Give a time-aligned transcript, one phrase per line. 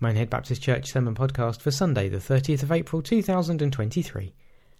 [0.00, 4.32] Minehead Baptist Church Sermon Podcast for Sunday, the 30th of April 2023.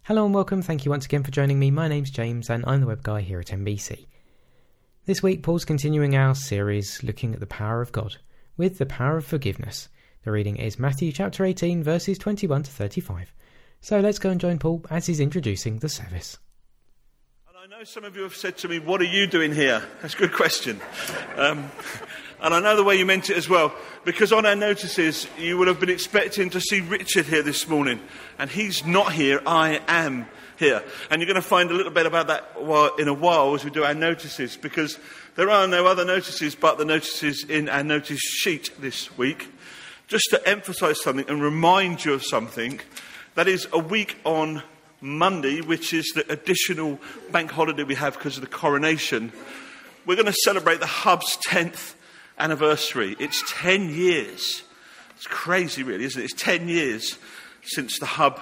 [0.05, 0.63] Hello and welcome.
[0.63, 1.73] Thank you once again for joining me.
[1.73, 4.07] My name's James and I'm the web guy here at MBC.
[5.07, 8.19] This week, Paul's continuing our series looking at the power of God
[8.57, 9.89] with the power of forgiveness.
[10.23, 13.33] The reading is Matthew chapter 18, verses 21 to 35.
[13.81, 16.39] So let's go and join Paul as he's introducing the service.
[17.49, 19.83] And I know some of you have said to me, What are you doing here?
[20.01, 20.81] That's a good question.
[21.37, 21.73] Um,
[22.41, 23.73] and I know the way you meant it as well,
[24.05, 28.01] because on our notices, you would have been expecting to see Richard here this morning.
[28.39, 30.27] And he's not here, I am
[30.59, 30.83] here.
[31.11, 32.53] And you're going to find a little bit about that
[32.99, 34.99] in a while as we do our notices, because
[35.35, 39.49] there are no other notices but the notices in our notice sheet this week.
[40.07, 42.81] Just to emphasize something and remind you of something,
[43.35, 44.63] that is a week on
[45.01, 46.99] Monday, which is the additional
[47.31, 49.33] bank holiday we have because of the coronation.
[50.07, 51.95] We're going to celebrate the Hub's 10th
[52.39, 53.17] anniversary.
[53.19, 54.63] It's 10 years.
[55.17, 56.25] It's crazy, really, isn't it?
[56.25, 57.19] It's 10 years
[57.63, 58.41] since the hub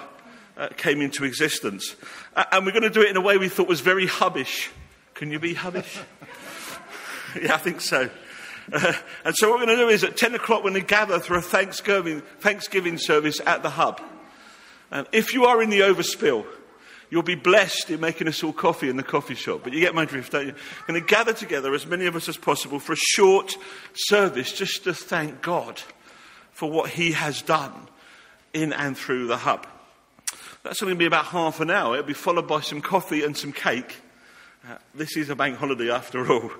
[0.57, 1.95] uh, came into existence.
[2.35, 4.69] Uh, and we're going to do it in a way we thought was very hubbish.
[5.13, 5.99] Can you be hubbish?
[7.41, 8.09] yeah, I think so.
[8.71, 10.87] Uh, and so what we're going to do is at 10 o'clock we're going to
[10.87, 14.01] gather for a Thanksgiving, Thanksgiving service at the hub.
[14.91, 16.45] And if you are in the overspill,
[17.09, 19.61] You'll be blessed in making us all coffee in the coffee shop.
[19.63, 20.53] But you get my drift, don't you?
[20.53, 23.55] We're going to gather together, as many of us as possible, for a short
[23.93, 25.81] service just to thank God
[26.51, 27.87] for what He has done
[28.53, 29.67] in and through the hub.
[30.63, 31.95] That's going to be about half an hour.
[31.95, 33.95] It'll be followed by some coffee and some cake.
[34.67, 36.51] Uh, this is a bank holiday after all.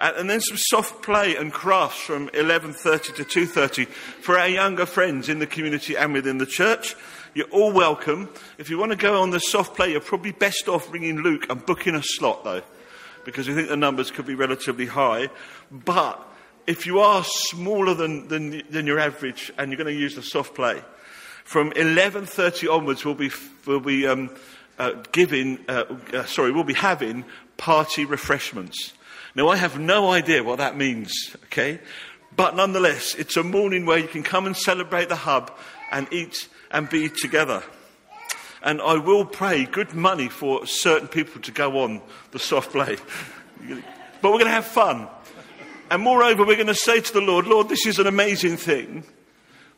[0.00, 4.86] Uh, and then some soft play and crafts from 11.30 to 2.30 for our younger
[4.86, 6.96] friends in the community and within the church.
[7.34, 8.28] You're all welcome.
[8.58, 11.46] If you want to go on the soft play, you're probably best off ringing Luke
[11.50, 12.62] and booking a slot, though,
[13.24, 15.30] because we think the numbers could be relatively high.
[15.68, 16.24] But
[16.68, 20.22] if you are smaller than, than, than your average and you're going to use the
[20.22, 20.80] soft play,
[21.42, 23.32] from 11.30 onwards, we'll be,
[23.66, 24.30] we'll be um,
[24.78, 27.24] uh, giving, uh, uh, sorry, we'll be having
[27.56, 28.92] party refreshments.
[29.34, 31.80] Now, I have no idea what that means, okay?
[32.36, 35.50] But nonetheless, it's a morning where you can come and celebrate the hub
[35.90, 37.62] and eat and be together.
[38.62, 42.02] And I will pay good money for certain people to go on
[42.32, 42.98] the soft play.
[44.20, 45.06] But we're going to have fun.
[45.90, 49.04] And moreover, we're going to say to the Lord, Lord, this is an amazing thing.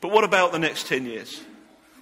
[0.01, 1.43] But what about the next 10 years?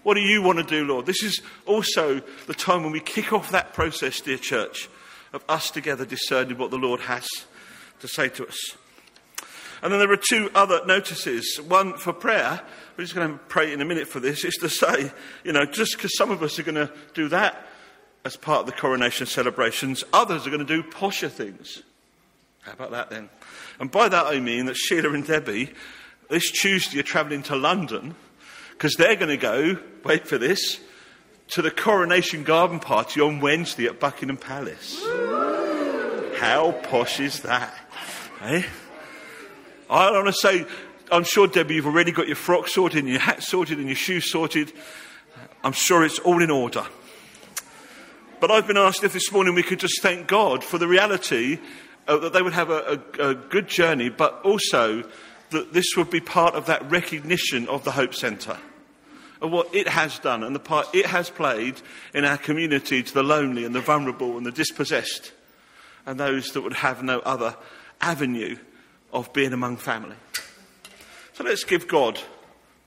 [0.03, 1.07] What do you want to do, Lord?
[1.07, 4.91] This is also the time when we kick off that process, dear church,
[5.33, 7.27] of us together discerning what the Lord has
[8.01, 8.77] to say to us.
[9.83, 11.59] And then there are two other notices.
[11.67, 12.61] One for prayer.
[12.97, 14.45] We're just going to pray in a minute for this.
[14.45, 15.11] Is to say,
[15.43, 17.67] you know, just because some of us are going to do that
[18.25, 21.83] as part of the coronation celebrations, others are going to do posher things.
[22.63, 23.29] How about that then?
[23.81, 25.73] And by that I mean that Sheila and Debbie,
[26.31, 28.15] this Tuesday, are travelling to London
[28.73, 30.81] because they're going to go, wait for this,
[31.49, 35.03] to the coronation garden party on Wednesday at Buckingham Palace.
[36.39, 37.75] How posh is that?
[38.43, 38.63] Eh?
[39.91, 40.65] I want to say,
[41.15, 43.95] I'm sure, Debbie, you've already got your frock sorted and your hat sorted and your
[43.95, 44.73] shoes sorted.
[45.63, 46.85] I'm sure it's all in order.
[48.41, 51.61] But I've been asked if this morning we could just thank God for the reality
[52.09, 55.09] uh, that they would have a, a, a good journey, but also
[55.51, 58.59] that this would be part of that recognition of the Hope Centre,
[59.41, 61.81] of what it has done and the part it has played
[62.13, 65.31] in our community to the lonely and the vulnerable and the dispossessed
[66.07, 67.55] and those that would have no other
[68.01, 68.57] avenue
[69.13, 70.17] of being among family.
[71.35, 72.21] So let's give God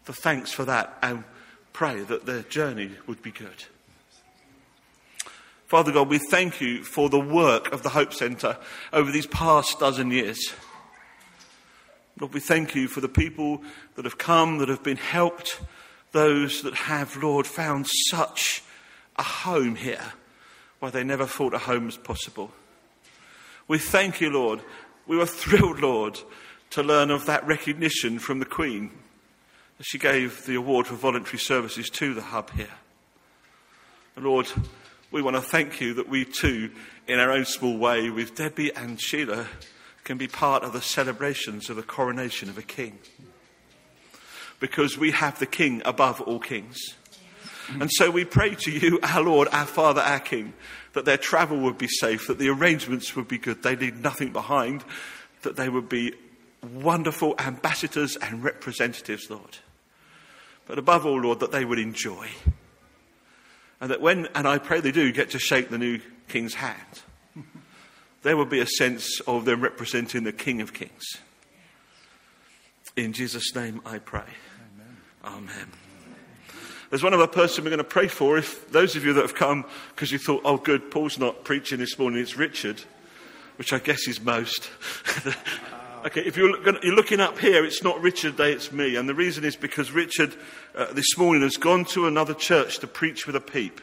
[0.06, 1.26] the thanks for that and
[1.74, 3.66] pray that their journey would be good.
[5.66, 8.58] Father God, we thank you for the work of the Hope Centre
[8.94, 10.54] over these past dozen years.
[12.18, 13.62] Lord, we thank you for the people
[13.96, 15.60] that have come, that have been helped,
[16.14, 18.64] those that have, Lord, found such
[19.18, 20.14] a home here
[20.80, 22.52] where they never thought a home was possible.
[23.68, 24.62] We thank you, Lord,
[25.06, 26.18] we were thrilled, Lord,
[26.72, 28.92] to learn of that recognition from the Queen
[29.80, 32.68] as she gave the award for voluntary services to the hub here.
[34.16, 34.48] Lord,
[35.12, 36.72] we want to thank you that we too,
[37.08, 39.48] in our own small way, with Debbie and Sheila,
[40.04, 42.98] can be part of the celebrations of the coronation of a king.
[44.60, 46.96] Because we have the king above all kings.
[47.80, 50.54] And so we pray to you, our Lord, our Father, our King,
[50.94, 54.32] that their travel would be safe, that the arrangements would be good, they leave nothing
[54.32, 54.84] behind,
[55.42, 56.14] that they would be
[56.64, 59.58] wonderful ambassadors and representatives, Lord.
[60.66, 62.28] But above all, Lord, that they would enjoy.
[63.80, 67.02] And that when, and I pray they do, get to shake the new King's hand,
[68.24, 71.06] there would be a sense of them representing the King of Kings.
[72.96, 74.24] In Jesus' name I pray.
[75.24, 75.48] Amen.
[75.52, 75.72] Amen.
[76.90, 78.38] There's one other person we're going to pray for.
[78.38, 81.80] If those of you that have come because you thought, oh, good, Paul's not preaching
[81.80, 82.82] this morning, it's Richard,
[83.58, 84.70] which I guess is most.
[86.06, 88.96] okay, if you're, you're, looking up here, it's not Richard Day, it's me.
[88.96, 90.36] And the reason is because Richard
[90.76, 93.82] uh, this morning has gone to another church to preach with a peep.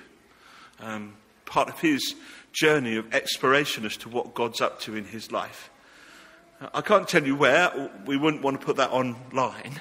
[0.81, 1.15] Um,
[1.45, 2.15] part of his
[2.53, 5.71] journey of exploration as to what God's up to in his life.
[6.73, 9.81] I can't tell you where, we wouldn't want to put that online.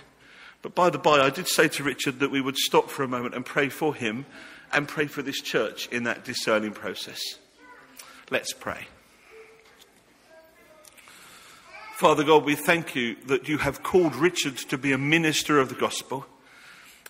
[0.61, 3.07] But by the by, I did say to Richard that we would stop for a
[3.07, 4.25] moment and pray for him
[4.71, 7.21] and pray for this church in that discerning process.
[8.31, 8.87] Let's pray.
[11.93, 15.69] Father God, we thank you that you have called Richard to be a minister of
[15.69, 16.25] the gospel.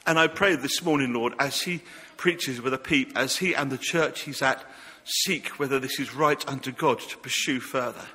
[0.06, 1.82] And I pray this morning, Lord, as he
[2.18, 4.62] preaches with a peep, as he and the church he's at
[5.06, 8.06] seek whether this is right unto God to pursue further,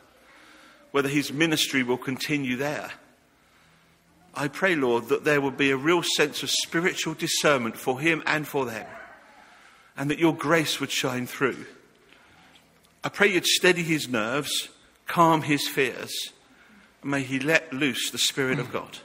[0.90, 2.90] whether his ministry will continue there.
[4.34, 8.22] I pray, Lord, that there will be a real sense of spiritual discernment for him
[8.26, 8.86] and for them,
[9.96, 11.64] and that your grace would shine through.
[13.02, 14.68] I pray you'd steady his nerves,
[15.06, 16.34] calm his fears,
[17.02, 18.98] may he let loose the Spirit of God.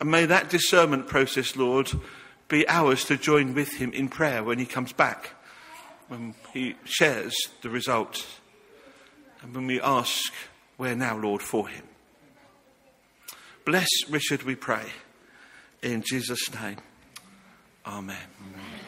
[0.00, 1.90] And may that discernment process, Lord,
[2.48, 5.30] be ours to join with him in prayer when he comes back,
[6.08, 8.40] when he shares the results,
[9.42, 10.32] and when we ask,
[10.76, 11.84] Where now, Lord, for him?
[13.64, 14.84] Bless Richard, we pray.
[15.82, 16.76] In Jesus' name.
[17.84, 18.16] Amen.
[18.40, 18.85] Amen.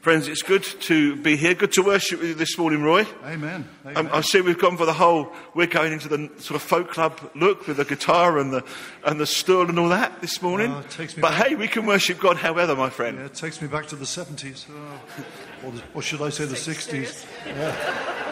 [0.00, 1.52] Friends, it's good to be here.
[1.52, 3.06] Good to worship with you this morning, Roy.
[3.22, 3.68] Amen.
[3.84, 3.96] Amen.
[3.98, 6.90] Um, I see we've gone for the whole, we're going into the sort of folk
[6.90, 8.64] club look with the guitar and the,
[9.04, 10.72] and the stool and all that this morning.
[10.72, 11.48] Oh, but back.
[11.48, 13.18] hey, we can worship God however, my friend.
[13.18, 14.66] Yeah, it takes me back to the 70s.
[14.70, 15.00] Oh.
[15.62, 17.26] Or, the, or, should I say the 60s?
[17.44, 18.24] Yeah.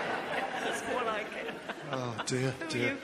[1.93, 2.97] Oh dear, dear.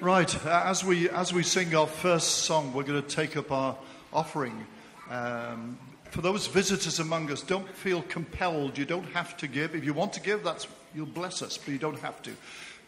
[0.00, 3.50] Right, uh, as we as we sing our first song, we're going to take up
[3.50, 3.76] our
[4.12, 4.64] offering.
[5.10, 5.76] Um,
[6.10, 8.78] for those visitors among us, don't feel compelled.
[8.78, 9.74] You don't have to give.
[9.74, 12.30] If you want to give, that's you'll bless us, but you don't have to.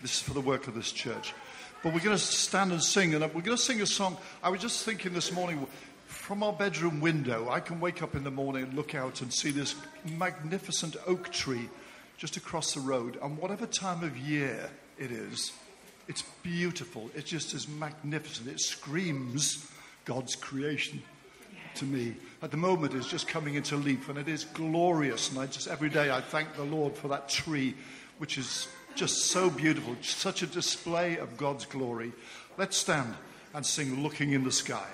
[0.00, 1.34] This is for the work of this church.
[1.82, 4.16] But we're going to stand and sing, and we're going to sing a song.
[4.42, 5.66] I was just thinking this morning,
[6.06, 9.32] from our bedroom window, I can wake up in the morning and look out and
[9.32, 9.74] see this
[10.18, 11.68] magnificent oak tree
[12.16, 13.18] just across the road.
[13.22, 15.52] And whatever time of year it is,
[16.08, 17.10] it's beautiful.
[17.14, 18.48] It just is magnificent.
[18.48, 19.70] It screams
[20.04, 21.02] God's creation
[21.76, 22.14] to me.
[22.42, 25.30] At the moment, it's just coming into leaf, and it is glorious.
[25.30, 27.74] And I just every day I thank the Lord for that tree,
[28.16, 32.12] which is just so beautiful, such a display of God's glory.
[32.56, 33.14] Let's stand
[33.52, 34.86] and sing "Looking in the Sky."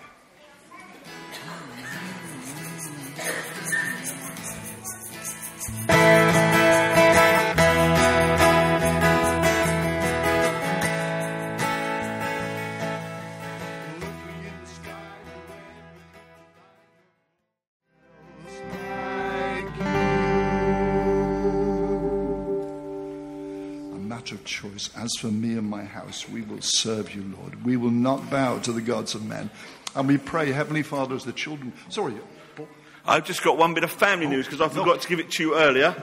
[24.46, 24.90] Choice.
[24.96, 27.64] As for me and my house, we will serve you, Lord.
[27.64, 29.50] We will not bow to the gods of men.
[29.94, 31.72] And we pray, Heavenly Father, as the children.
[31.88, 32.14] Sorry,
[32.54, 32.68] Paul.
[33.06, 34.96] I've just got one bit of family news because I forgot no.
[34.96, 35.94] to give it to you earlier.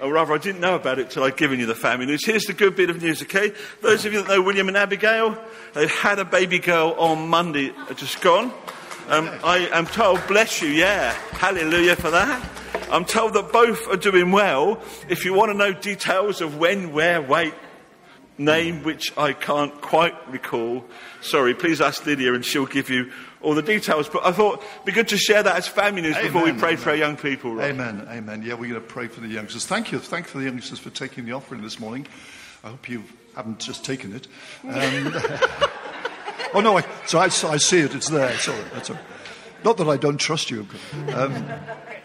[0.00, 2.24] Or rather, I didn't know about it till I'd given you the family news.
[2.24, 3.52] Here's the good bit of news, okay?
[3.82, 5.36] Those of you that know William and Abigail,
[5.74, 8.52] they've had a baby girl on Monday, just gone.
[9.08, 12.48] Um, I am told, bless you, yeah, hallelujah for that.
[12.90, 14.80] I'm told that both are doing well.
[15.08, 17.52] If you want to know details of when, where, wait,
[18.40, 20.84] name which I can't quite recall.
[21.20, 24.08] Sorry, please ask Lydia and she'll give you all the details.
[24.08, 26.32] But I thought it'd be good to share that as family news Amen.
[26.32, 26.82] before we pray Amen.
[26.82, 27.54] for our young people.
[27.54, 27.70] Right?
[27.70, 28.06] Amen.
[28.10, 28.42] Amen.
[28.42, 29.66] Yeah, we're going to pray for the youngsters.
[29.66, 29.98] Thank you.
[29.98, 32.06] Thank you for the youngsters for taking the offering this morning.
[32.64, 33.04] I hope you
[33.36, 34.26] haven't just taken it.
[34.64, 35.14] Um,
[36.54, 37.28] oh, no, I, so I, I,
[37.58, 37.94] see it.
[37.94, 38.32] It's there.
[38.38, 38.62] Sorry.
[38.72, 38.98] That's all.
[39.64, 40.66] Not that I don't trust you.
[41.14, 41.44] Um,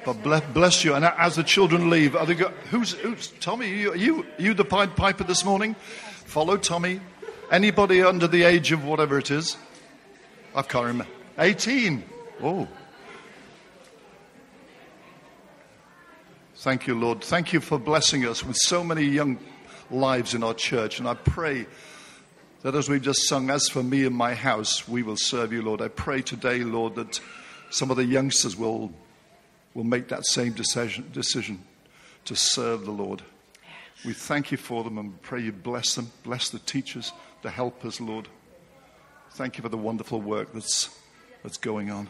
[0.06, 0.94] but bless, bless, you.
[0.94, 3.72] And as the children leave, are they go, who's, who's Tommy?
[3.72, 5.76] Are you, are you, are you the Pied Piper this morning?
[6.26, 7.00] Follow Tommy.
[7.52, 9.56] Anybody under the age of whatever it is?
[10.54, 11.12] I can't remember.
[11.38, 12.04] 18.
[12.44, 12.68] Oh.
[16.56, 17.24] Thank you, Lord.
[17.24, 19.38] Thank you for blessing us with so many young
[19.92, 21.00] lives in our church.
[21.00, 21.68] And I pray
[22.64, 25.62] that as we've just sung, as for me and my house, we will serve you,
[25.62, 25.82] Lord.
[25.82, 27.22] I pray today, Lord, that
[27.70, 28.92] some of the youngsters will,
[29.76, 31.64] will make that same decision, decision
[32.26, 33.22] to serve the Lord.
[34.06, 38.00] We thank you for them and pray you bless them, bless the teachers, the helpers,
[38.00, 38.28] Lord.
[39.32, 40.96] Thank you for the wonderful work that's,
[41.42, 42.08] that's going on.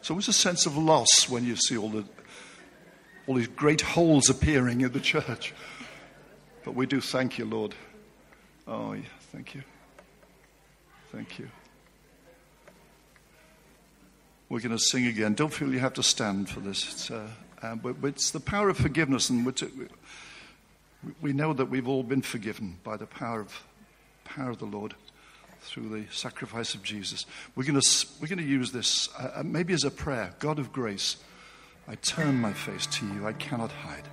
[0.00, 2.04] So it's a sense of loss when you see all, the,
[3.26, 5.52] all these great holes appearing in the church.
[6.64, 7.74] But we do thank you, Lord.
[8.66, 9.62] Oh, yeah, thank you.
[11.12, 11.50] Thank you.
[14.48, 15.34] We're going to sing again.
[15.34, 16.90] Don't feel you have to stand for this.
[16.90, 17.28] It's, uh,
[17.62, 19.46] uh, but, but it's the power of forgiveness, and
[21.20, 23.64] we, know that we've all been forgiven by the power of
[24.24, 24.94] power of the Lord
[25.60, 27.26] through the sacrifice of Jesus.
[27.54, 30.34] We're going to, we're going to use this uh, uh, maybe as a prayer.
[30.38, 31.16] God of grace,
[31.88, 33.26] I turn my face to you.
[33.26, 34.04] I cannot hide.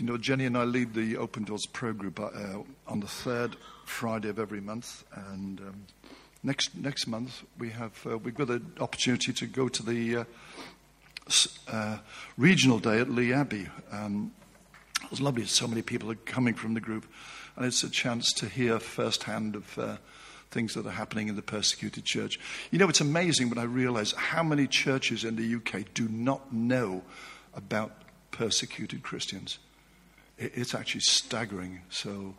[0.00, 0.06] You.
[0.06, 2.28] Know, Jenny and I lead the Open Doors Pro Group uh,
[2.86, 5.86] on the third Friday of every month, and um,
[6.42, 10.24] next next month we have uh, we've got an opportunity to go to the uh,
[11.68, 11.98] uh,
[12.36, 13.68] regional day at Lee Abbey.
[13.90, 14.32] Um,
[15.02, 15.44] it was lovely.
[15.46, 17.06] So many people are coming from the group,
[17.56, 19.96] and it's a chance to hear firsthand of uh,
[20.50, 22.38] things that are happening in the persecuted church.
[22.70, 26.52] You know, it's amazing when I realize how many churches in the UK do not
[26.52, 27.02] know
[27.54, 27.92] about
[28.30, 29.58] persecuted Christians.
[30.38, 31.80] It- It's actually staggering.
[31.90, 32.34] So,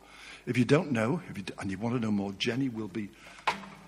[0.46, 3.10] if you don't know, if you, and you want to know more, Jenny will be.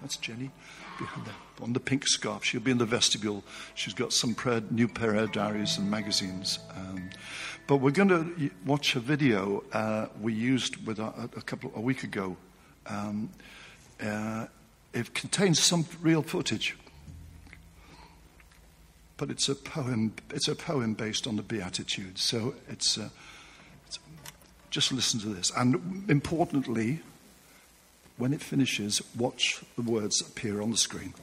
[0.01, 0.49] That's Jenny
[0.97, 2.43] behind the, on the pink scarf.
[2.43, 3.43] She'll be in the vestibule.
[3.75, 6.57] She's got some prayer, new prayer diaries and magazines.
[6.75, 7.09] Um,
[7.67, 11.79] but we're going to watch a video uh, we used with a, a couple a
[11.81, 12.35] week ago.
[12.87, 13.29] Um,
[14.03, 14.47] uh,
[14.91, 16.75] it contains some real footage,
[19.17, 20.13] but it's a poem.
[20.31, 22.23] It's a poem based on the Beatitudes.
[22.23, 22.97] So it's.
[22.97, 23.09] Uh,
[24.71, 25.51] just listen to this.
[25.55, 27.01] And importantly,
[28.17, 31.13] when it finishes, watch the words appear on the screen.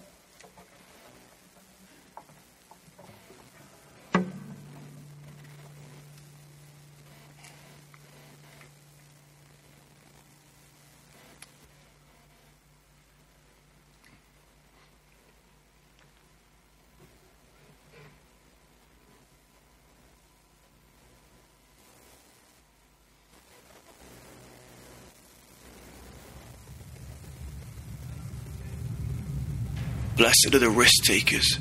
[30.19, 31.61] Blessed are the risk takers,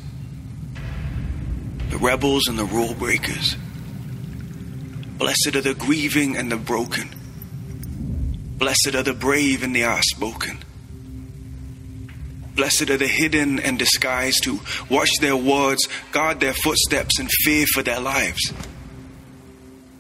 [1.92, 3.56] the rebels and the rule breakers.
[5.20, 7.08] Blessed are the grieving and the broken.
[8.58, 10.58] Blessed are the brave and the outspoken.
[12.56, 14.60] Blessed are the hidden and disguised who
[14.90, 18.52] watch their words, guard their footsteps, and fear for their lives.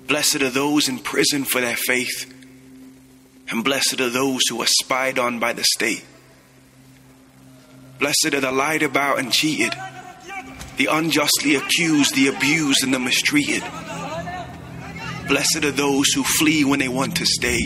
[0.08, 2.34] Blessed are those in prison for their faith,
[3.52, 6.04] and blessed are those who are spied on by the state.
[8.00, 9.74] Blessed are the lied about and cheated,
[10.77, 13.63] the unjustly accused, the abused, and the mistreated.
[15.27, 17.60] Blessed are those who flee when they want to stay,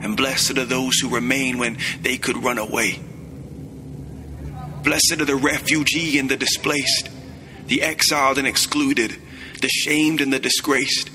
[0.00, 2.98] and blessed are those who remain when they could run away.
[4.82, 7.08] Blessed are the refugee and the displaced,
[7.66, 9.16] the exiled and excluded,
[9.60, 11.10] the shamed and the disgraced.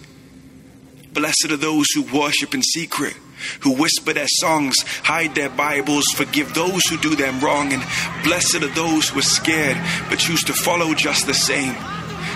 [1.13, 3.15] Blessed are those who worship in secret,
[3.61, 7.83] who whisper their songs, hide their Bibles, forgive those who do them wrong, and
[8.23, 9.77] blessed are those who are scared
[10.09, 11.75] but choose to follow just the same.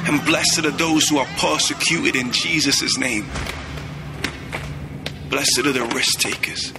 [0.05, 3.25] And blessed are those who are persecuted in Jesus' name.
[5.29, 6.73] Blessed are the risk takers,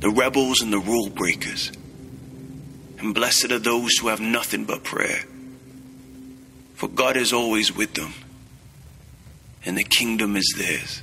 [0.00, 1.70] the rebels and the rule breakers.
[2.98, 5.24] And blessed are those who have nothing but prayer.
[6.74, 8.14] For God is always with them,
[9.64, 11.02] and the kingdom is theirs.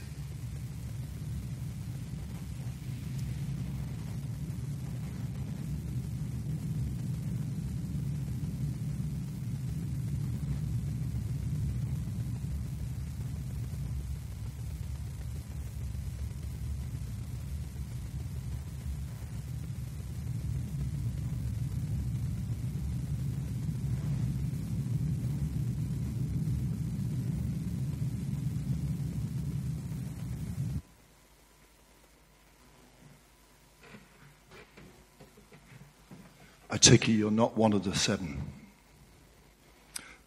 [36.71, 38.41] I take it you're not one of the seven.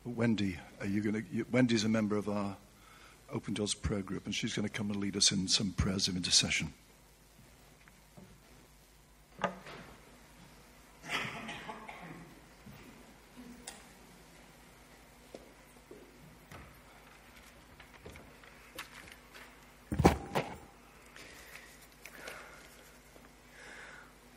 [0.04, 1.46] But Wendy, are you going to?
[1.50, 2.56] Wendy's a member of our
[3.32, 6.06] Open Doors prayer group, and she's going to come and lead us in some prayers
[6.06, 6.74] of intercession.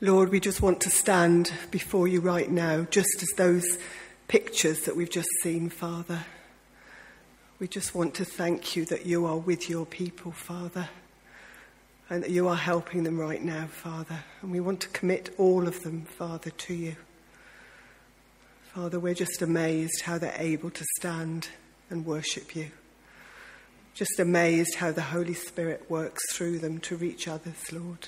[0.07, 3.77] Lord, we just want to stand before you right now, just as those
[4.29, 6.23] pictures that we've just seen, Father.
[7.59, 10.87] We just want to thank you that you are with your people, Father.
[12.09, 14.23] and that you are helping them right now, Father.
[14.41, 16.95] And we want to commit all of them, Father, to you.
[18.73, 21.49] Father, we're just amazed how they're able to stand
[21.89, 22.71] and worship you.
[23.93, 28.07] Just amazed how the Holy Spirit works through them to reach others, Lord.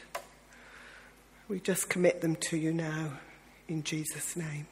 [1.49, 3.13] We just commit them to you now,
[3.67, 4.67] in Jesus' name.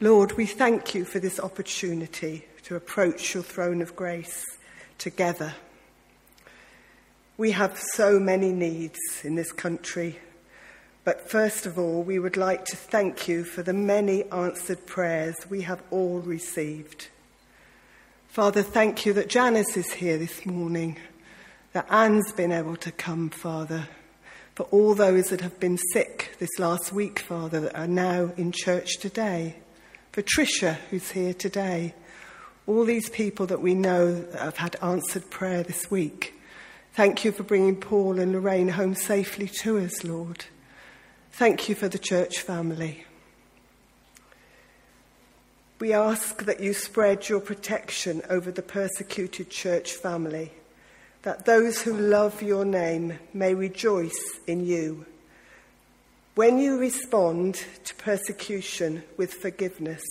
[0.00, 4.44] Lord, we thank you for this opportunity to approach your throne of grace
[4.98, 5.54] together.
[7.36, 10.18] We have so many needs in this country,
[11.04, 15.36] but first of all, we would like to thank you for the many answered prayers
[15.48, 17.06] we have all received.
[18.26, 20.96] Father, thank you that Janice is here this morning,
[21.72, 23.88] that Anne's been able to come, Father,
[24.54, 28.52] for all those that have been sick this last week, Father, that are now in
[28.52, 29.56] church today,
[30.12, 31.94] for Tricia, who's here today
[32.68, 36.34] all these people that we know that have had answered prayer this week.
[36.92, 40.44] Thank you for bringing Paul and Lorraine home safely to us, Lord.
[41.32, 43.06] Thank you for the church family.
[45.80, 50.52] We ask that you spread your protection over the persecuted church family,
[51.22, 55.06] that those who love your name may rejoice in you.
[56.34, 60.02] When you respond to persecution with forgiveness,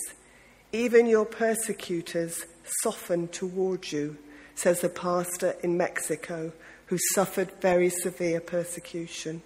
[0.72, 2.44] even your persecutors
[2.82, 4.18] soften towards you,
[4.54, 6.52] says a pastor in Mexico
[6.86, 9.40] who suffered very severe persecution.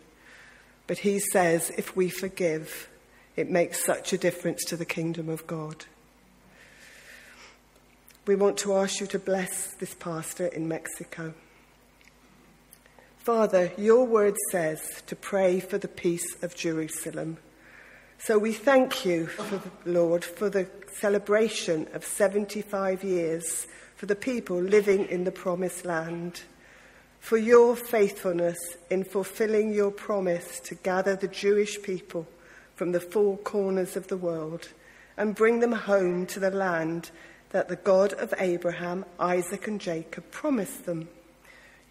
[0.87, 2.89] But he says if we forgive,
[3.37, 5.85] it makes such a difference to the kingdom of God.
[8.27, 11.35] We want to ask you to bless this pastor in Mexico.
[13.23, 17.37] Father, your word says to pray for the peace of Jerusalem.
[18.19, 20.67] So we thank you, for the, Lord, for the
[20.99, 26.43] celebration of 75 years for the people living in the promised land,
[27.21, 28.59] for your faithfulness
[28.91, 32.27] in fulfilling your promise to gather the Jewish people
[32.75, 34.71] from the four corners of the world
[35.17, 37.13] and bring them home to the land
[37.51, 41.09] that the God of Abraham, Isaac, and Jacob promised them.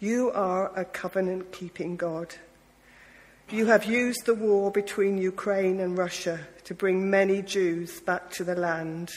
[0.02, 2.34] You are a covenant keeping God.
[3.50, 8.42] You have used the war between Ukraine and Russia to bring many Jews back to
[8.42, 9.12] the land.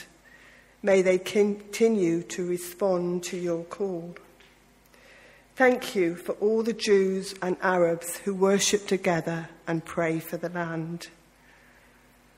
[0.84, 4.14] May they continue to respond to your call.
[5.56, 10.50] Thank you for all the Jews and Arabs who worship together and pray for the
[10.50, 11.08] land.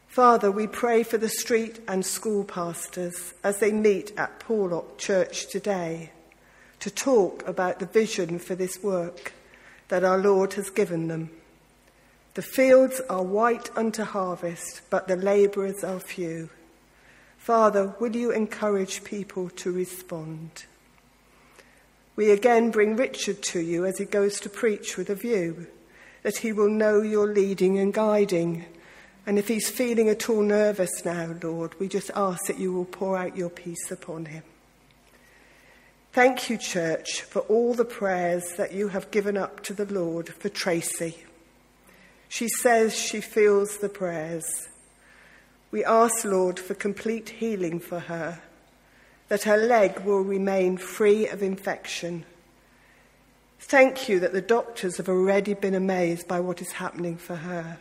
[0.06, 5.48] Father, we pray for the street and school pastors as they meet at Porlock Church
[5.48, 6.12] today
[6.80, 9.32] to talk about the vision for this work
[9.88, 11.30] that our Lord has given them.
[12.34, 16.50] The fields are white unto harvest, but the labourers are few.
[17.36, 20.64] Father, will you encourage people to respond?
[22.14, 25.66] We again bring Richard to you as he goes to preach with a view
[26.22, 28.66] that he will know your leading and guiding.
[29.26, 32.84] And if he's feeling at all nervous now, Lord, we just ask that you will
[32.84, 34.42] pour out your peace upon him.
[36.18, 40.28] Thank you, church, for all the prayers that you have given up to the Lord
[40.28, 41.16] for Tracy.
[42.28, 44.66] She says she feels the prayers.
[45.70, 48.40] We ask, Lord, for complete healing for her,
[49.28, 52.24] that her leg will remain free of infection.
[53.60, 57.78] Thank you that the doctors have already been amazed by what is happening for her.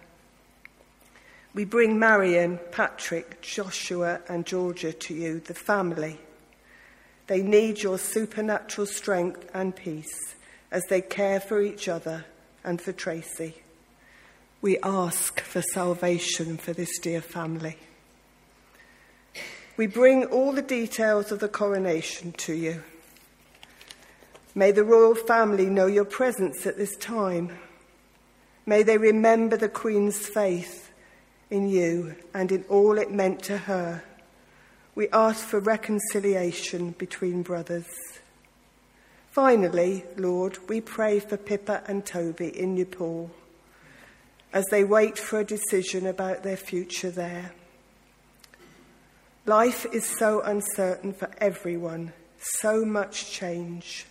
[1.56, 6.20] We bring Marion, Patrick, Joshua, and Georgia to you, the family.
[7.28, 10.36] They need your supernatural strength and peace
[10.72, 12.26] as they care for each other
[12.64, 13.56] and for Tracy
[14.62, 17.78] we ask for salvation for this dear family.
[19.76, 22.84] We bring all the details of the coronation to you.
[24.56, 27.58] May the royal family know your presence at this time.
[28.66, 30.92] May they remember the Queen's faith
[31.52, 34.04] in you and in all it meant to her.
[34.98, 37.86] We ask for reconciliation between brothers.
[39.30, 43.30] Finally, Lord, we pray for Pippa and Toby in Nepal
[44.52, 47.52] as they wait for a decision about their future there.
[49.46, 54.08] Life is so uncertain for everyone, so much change.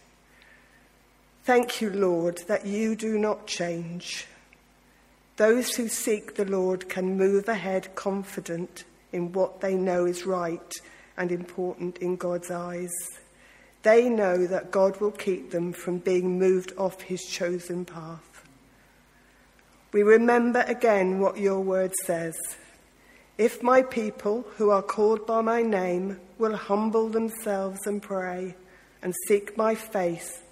[1.42, 4.28] Thank you, Lord, that you do not change.
[5.36, 8.84] Those who seek the Lord can move ahead confident
[9.16, 10.72] in what they know is right
[11.16, 12.92] and important in God's eyes.
[13.82, 18.44] They know that God will keep them from being moved off his chosen path.
[19.92, 22.36] We remember again what your word says.
[23.38, 28.54] If my people, who are called by my name, will humble themselves and pray
[29.02, 30.42] and seek my face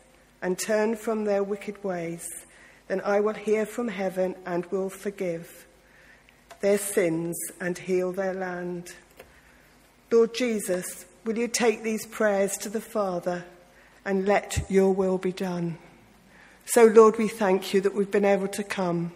[0.40, 2.26] and turn from their wicked ways,
[2.88, 5.66] then I will hear from heaven and will forgive
[6.64, 8.94] their sins and heal their land.
[10.10, 13.44] Lord Jesus, will you take these prayers to the Father
[14.02, 15.76] and let your will be done?
[16.64, 19.12] So, Lord, we thank you that we've been able to come.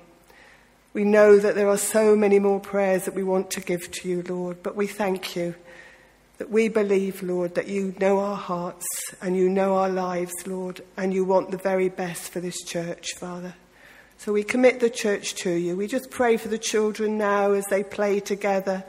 [0.92, 4.08] We know that there are so many more prayers that we want to give to
[4.11, 5.54] you, Lord, but we thank you
[6.37, 8.87] that we believe, Lord, that you know our hearts
[9.22, 13.14] and you know our lives, Lord, and you want the very best for this church,
[13.16, 13.54] Father.
[14.18, 15.76] So we commit the church to you.
[15.76, 18.83] We just pray for the children now as they play together,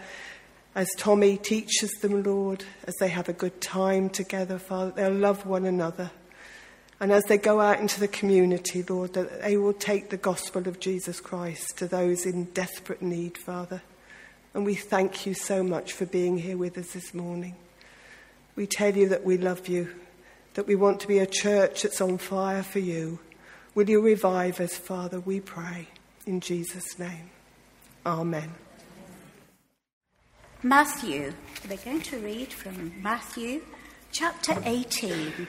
[0.73, 4.91] as Tommy teaches them, Lord, as they have a good time together, Father.
[4.91, 6.09] They'll love one another.
[6.99, 10.67] And as they go out into the community, Lord, that they will take the gospel
[10.67, 13.83] of Jesus Christ to those in desperate need, Father.
[14.55, 17.55] And we thank you so much for being here with us this morning.
[18.55, 19.93] We tell you that we love you,
[20.55, 23.19] that we want to be a church that's on fire for you.
[23.79, 25.21] Will you revive us, Father?
[25.21, 25.87] We pray.
[26.25, 27.29] In Jesus' name.
[28.05, 28.51] Amen.
[30.61, 31.31] Matthew.
[31.69, 33.61] We're going to read from Matthew
[34.11, 35.47] chapter 18.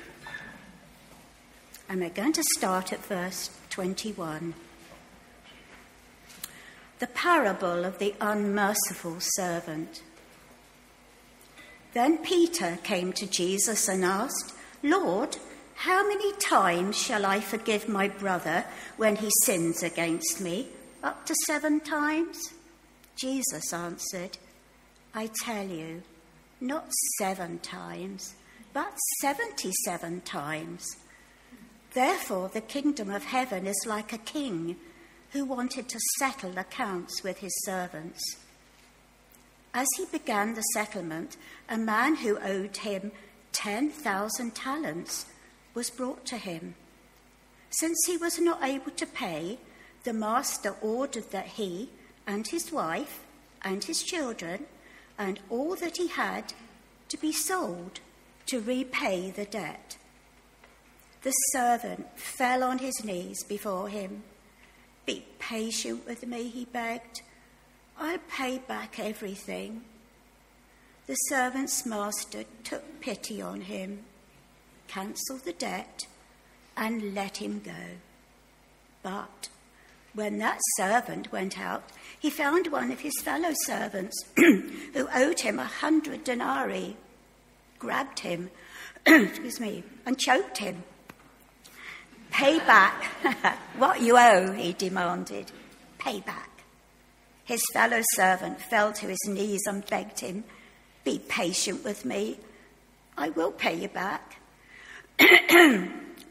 [1.88, 4.54] And we're going to start at verse 21
[7.00, 10.04] the parable of the unmerciful servant.
[11.94, 15.38] Then Peter came to Jesus and asked, Lord,
[15.80, 18.66] how many times shall I forgive my brother
[18.98, 20.68] when he sins against me?
[21.02, 22.38] Up to seven times?
[23.16, 24.36] Jesus answered,
[25.14, 26.02] I tell you,
[26.60, 28.34] not seven times,
[28.74, 30.86] but seventy seven times.
[31.94, 34.76] Therefore, the kingdom of heaven is like a king
[35.30, 38.20] who wanted to settle accounts with his servants.
[39.72, 41.38] As he began the settlement,
[41.70, 43.12] a man who owed him
[43.52, 45.24] 10,000 talents
[45.74, 46.74] was brought to him.
[47.70, 49.58] Since he was not able to pay,
[50.04, 51.90] the master ordered that he
[52.26, 53.20] and his wife
[53.62, 54.66] and his children
[55.18, 56.52] and all that he had
[57.08, 58.00] to be sold
[58.46, 59.96] to repay the debt.
[61.22, 64.22] The servant fell on his knees before him.
[65.04, 67.20] Be patient with me, he begged.
[67.98, 69.82] I'll pay back everything.
[71.06, 74.04] The servant's master took pity on him,
[74.90, 76.06] cancelled the debt,
[76.76, 77.98] and let him go.
[79.02, 79.48] But
[80.14, 81.84] when that servant went out,
[82.18, 86.96] he found one of his fellow servants who owed him a hundred denarii,
[87.78, 88.50] grabbed him,
[89.06, 90.82] excuse me, and choked him.
[92.32, 93.04] Pay back
[93.76, 95.52] what you owe, he demanded.
[95.98, 96.50] Pay back.
[97.44, 100.44] His fellow servant fell to his knees and begged him,
[101.04, 102.38] Be patient with me.
[103.16, 104.39] I will pay you back.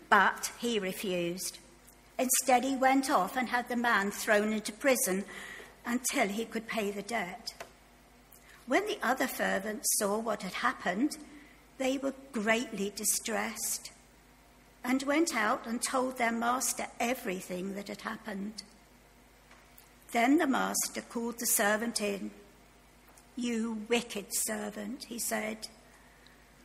[0.09, 1.59] but he refused.
[2.17, 5.23] Instead, he went off and had the man thrown into prison
[5.85, 7.53] until he could pay the debt.
[8.67, 11.17] When the other servants saw what had happened,
[11.77, 13.91] they were greatly distressed
[14.83, 18.63] and went out and told their master everything that had happened.
[20.11, 22.31] Then the master called the servant in.
[23.35, 25.67] You wicked servant, he said,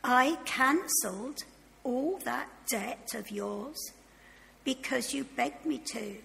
[0.03, 1.43] I cancelled
[1.85, 3.77] all that debt of yours
[4.65, 6.17] because you begged me to.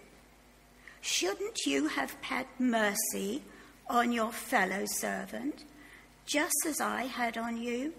[1.03, 3.43] Shouldn't you have had mercy
[3.89, 5.65] on your fellow servant,
[6.27, 7.93] just as I had on you?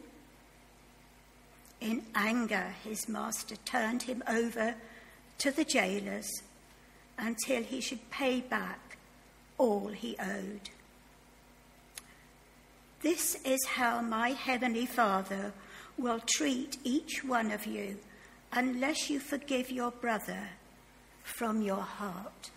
[1.79, 4.75] In anger, his master turned him over
[5.39, 6.29] to the jailers
[7.17, 8.97] until he should pay back
[9.57, 10.69] all he owed.
[13.01, 15.53] This is how my heavenly Father
[16.01, 17.97] will treat each one of you
[18.51, 20.49] unless you forgive your brother
[21.23, 22.49] from your heart.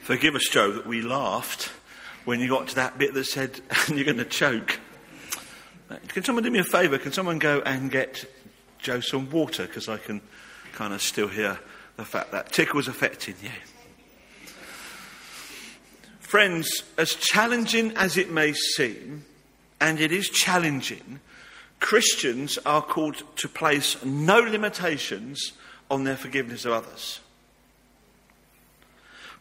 [0.00, 1.70] Forgive us, Joe, that we laughed
[2.24, 4.77] when you got to that bit that said, and you're going to choke.
[6.18, 6.98] Can someone do me a favour?
[6.98, 8.24] Can someone go and get
[8.78, 9.68] Joe some water?
[9.68, 10.20] Because I can
[10.72, 11.60] kind of still hear
[11.94, 13.52] the fact that tickle's affecting you.
[16.18, 19.26] Friends, as challenging as it may seem,
[19.80, 21.20] and it is challenging,
[21.78, 25.52] Christians are called to place no limitations
[25.88, 27.20] on their forgiveness of others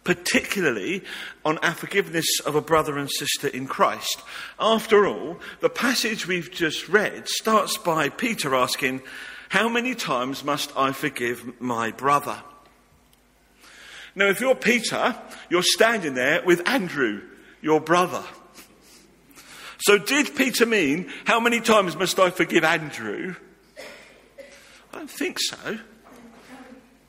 [0.07, 1.03] particularly
[1.43, 4.23] on our forgiveness of a brother and sister in Christ.
[4.57, 9.01] After all, the passage we've just read starts by Peter asking,
[9.49, 12.41] How many times must I forgive my brother?
[14.15, 15.13] Now, if you're Peter,
[15.49, 17.23] you're standing there with Andrew,
[17.61, 18.23] your brother.
[19.79, 23.35] So, did Peter mean, how many times must I forgive Andrew?
[24.93, 25.79] I don't think so.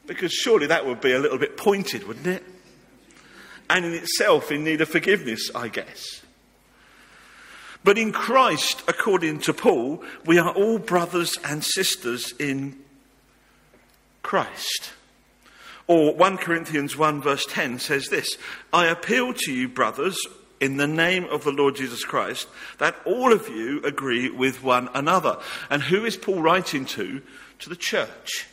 [0.04, 2.42] Because surely that would be a little bit pointed, wouldn't it?
[3.70, 6.22] And in itself in need of forgiveness, I guess.
[7.84, 12.78] But in Christ, according to Paul, we are all brothers and sisters in
[14.22, 14.92] Christ.
[15.86, 18.36] Or 1 Corinthians 1 verse 10 says this
[18.72, 20.18] I appeal to you, brothers,
[20.60, 24.88] in the name of the Lord Jesus Christ, that all of you agree with one
[24.94, 25.38] another.
[25.70, 27.22] And who is Paul writing to?
[27.60, 28.46] To the church.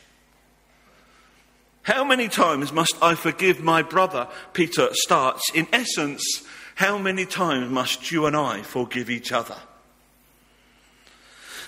[1.86, 4.26] How many times must I forgive my brother?
[4.52, 5.52] Peter starts.
[5.54, 6.42] In essence,
[6.74, 9.54] how many times must you and I forgive each other?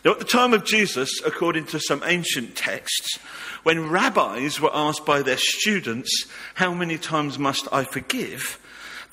[0.04, 3.20] Now, at the time of Jesus, according to some ancient texts,
[3.62, 8.59] when rabbis were asked by their students, How many times must I forgive?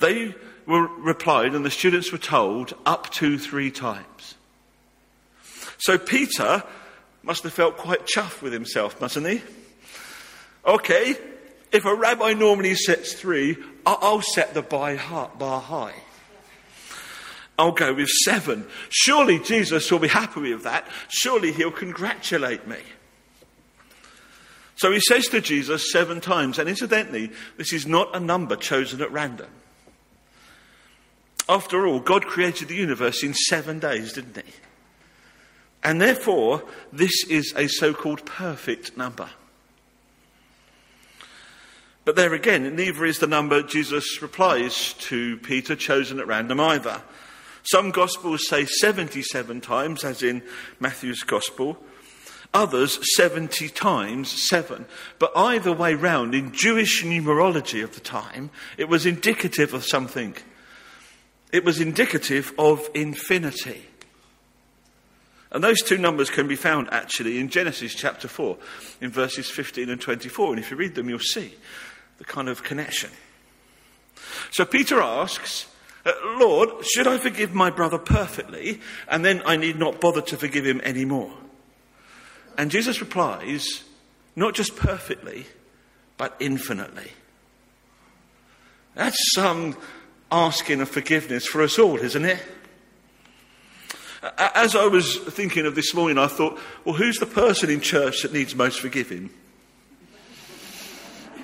[0.00, 0.34] they
[0.66, 4.34] were replied, and the students were told, Up to three times.
[5.78, 6.64] So Peter
[7.22, 9.42] must have felt quite chuffed with himself, mustn't he?
[10.66, 11.16] Okay,
[11.72, 15.94] if a rabbi normally sets three, I'll set the bar high.
[17.58, 18.66] I'll go with seven.
[18.90, 20.86] Surely Jesus will be happy with that.
[21.08, 22.78] Surely he'll congratulate me.
[24.74, 29.00] So he says to Jesus seven times, and incidentally, this is not a number chosen
[29.00, 29.48] at random.
[31.48, 34.52] After all, God created the universe in seven days, didn't he?
[35.82, 39.30] And therefore, this is a so called perfect number.
[42.06, 47.02] But there again, neither is the number Jesus replies to Peter chosen at random either.
[47.64, 50.44] Some Gospels say 77 times, as in
[50.78, 51.76] Matthew's Gospel.
[52.54, 54.86] Others 70 times 7.
[55.18, 60.36] But either way round, in Jewish numerology of the time, it was indicative of something.
[61.50, 63.84] It was indicative of infinity.
[65.50, 68.56] And those two numbers can be found actually in Genesis chapter 4,
[69.00, 70.50] in verses 15 and 24.
[70.50, 71.52] And if you read them, you'll see
[72.18, 73.10] the kind of connection.
[74.50, 75.66] So Peter asks,
[76.04, 80.36] uh, Lord, should I forgive my brother perfectly, and then I need not bother to
[80.36, 81.32] forgive him anymore?
[82.56, 83.84] And Jesus replies,
[84.34, 85.46] not just perfectly,
[86.16, 87.10] but infinitely.
[88.94, 89.76] That's some
[90.32, 92.42] asking of forgiveness for us all, isn't it?
[94.38, 98.22] As I was thinking of this morning, I thought, well, who's the person in church
[98.22, 99.30] that needs most forgiving?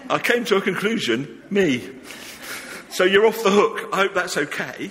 [0.08, 1.88] I came to a conclusion me.
[2.90, 3.88] So you're off the hook.
[3.92, 4.90] I hope that's okay.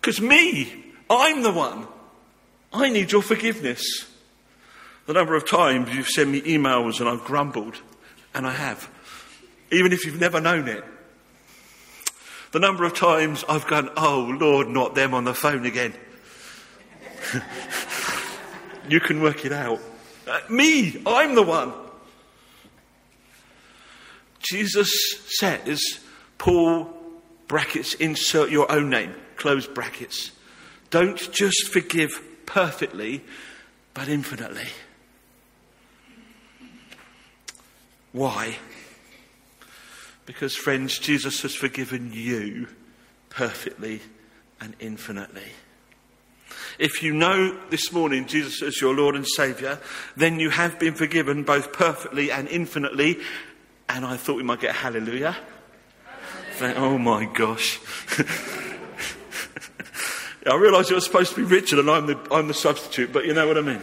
[0.00, 1.86] Because me, I'm the one.
[2.72, 4.06] I need your forgiveness.
[5.06, 7.80] The number of times you've sent me emails and I've grumbled,
[8.34, 8.90] and I have,
[9.70, 10.84] even if you've never known it.
[12.52, 15.94] The number of times I've gone, oh Lord, not them on the phone again.
[18.88, 19.80] you can work it out.
[20.26, 21.72] Uh, me, I'm the one.
[24.50, 24.90] Jesus
[25.26, 25.80] says,
[26.38, 26.88] Paul,
[27.48, 30.30] brackets, insert your own name, close brackets.
[30.90, 32.10] Don't just forgive
[32.46, 33.22] perfectly,
[33.94, 34.68] but infinitely.
[38.12, 38.56] Why?
[40.24, 42.68] Because, friends, Jesus has forgiven you
[43.30, 44.00] perfectly
[44.60, 45.52] and infinitely.
[46.78, 49.78] If you know this morning Jesus as your Lord and Saviour,
[50.16, 53.18] then you have been forgiven both perfectly and infinitely.
[53.88, 55.36] And I thought we might get a hallelujah.
[56.60, 57.80] Oh my gosh.
[60.46, 63.34] I realise you're supposed to be Richard and I'm the, I'm the substitute, but you
[63.34, 63.82] know what I mean.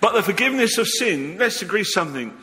[0.00, 2.36] But the forgiveness of sin, let's agree something.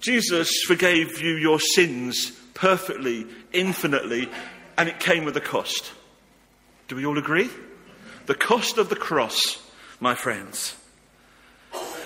[0.00, 4.28] Jesus forgave you your sins perfectly, infinitely,
[4.76, 5.92] and it came with a cost.
[6.88, 7.50] Do we all agree?
[8.26, 9.62] The cost of the cross,
[10.00, 10.74] my friends.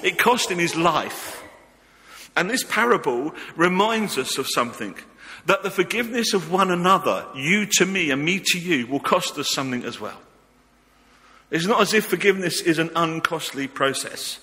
[0.03, 1.40] It cost him his life.
[2.41, 4.95] And this parable reminds us of something
[5.45, 9.37] that the forgiveness of one another, you to me and me to you, will cost
[9.37, 10.19] us something as well.
[11.51, 14.41] It's not as if forgiveness is an uncostly process,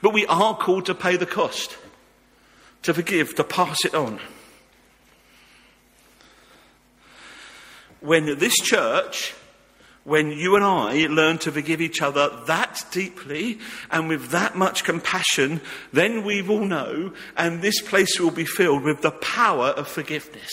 [0.00, 1.76] but we are called to pay the cost,
[2.82, 4.20] to forgive, to pass it on.
[7.98, 9.34] When this church
[10.06, 13.58] when you and I learn to forgive each other that deeply
[13.90, 15.60] and with that much compassion,
[15.92, 20.52] then we will know, and this place will be filled with the power of forgiveness.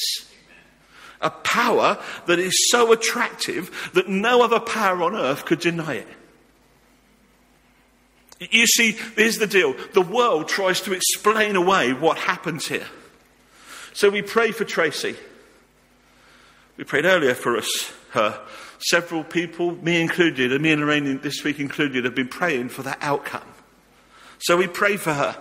[1.22, 6.08] A power that is so attractive that no other power on earth could deny it.
[8.52, 12.88] You see, here's the deal the world tries to explain away what happens here.
[13.94, 15.16] So we pray for Tracy.
[16.76, 18.40] We prayed earlier for us, her.
[18.80, 22.84] Several people, me included, and me and Lorraine this week included, have been praying for
[22.84, 23.48] that outcome.
[24.40, 25.38] So we pray for her.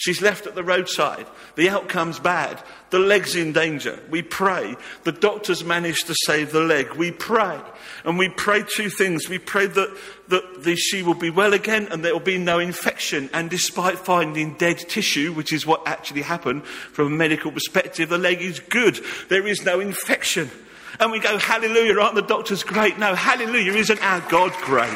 [0.00, 1.26] She's left at the roadside.
[1.56, 2.62] The outcome's bad.
[2.88, 3.98] The leg's in danger.
[4.08, 4.76] We pray.
[5.04, 6.94] The doctors managed to save the leg.
[6.94, 7.60] We pray.
[8.06, 9.28] And we pray two things.
[9.28, 12.60] We pray that, that the, she will be well again and there will be no
[12.60, 13.28] infection.
[13.34, 18.16] And despite finding dead tissue, which is what actually happened from a medical perspective, the
[18.16, 18.98] leg is good.
[19.28, 20.50] There is no infection.
[20.98, 22.98] And we go, Hallelujah, aren't the doctors great?
[22.98, 24.88] No, Hallelujah, isn't our God great?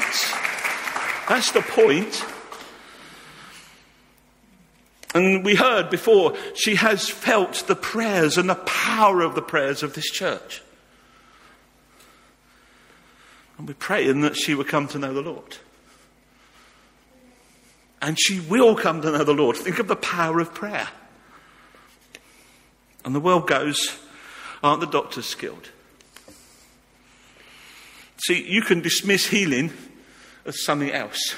[1.28, 2.24] That's the point.
[5.14, 9.84] And we heard before, she has felt the prayers and the power of the prayers
[9.84, 10.60] of this church.
[13.56, 15.56] And we're praying that she will come to know the Lord.
[18.02, 19.56] And she will come to know the Lord.
[19.56, 20.88] Think of the power of prayer.
[23.04, 23.98] And the world goes,
[24.62, 25.70] aren't the doctors skilled?
[28.26, 29.72] See, you can dismiss healing
[30.46, 31.34] as something else.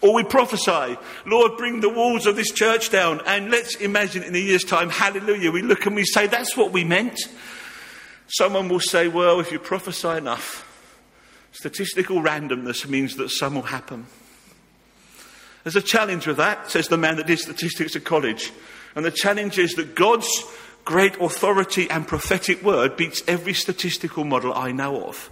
[0.00, 3.20] Or we prophesy, Lord, bring the walls of this church down.
[3.26, 6.72] And let's imagine in a year's time, hallelujah, we look and we say, that's what
[6.72, 7.18] we meant.
[8.26, 10.66] Someone will say, well, if you prophesy enough,
[11.52, 14.06] statistical randomness means that some will happen.
[15.62, 18.52] There's a challenge with that, says the man that did statistics at college.
[18.96, 20.28] And the challenge is that God's
[20.84, 25.30] great authority and prophetic word beats every statistical model I know of.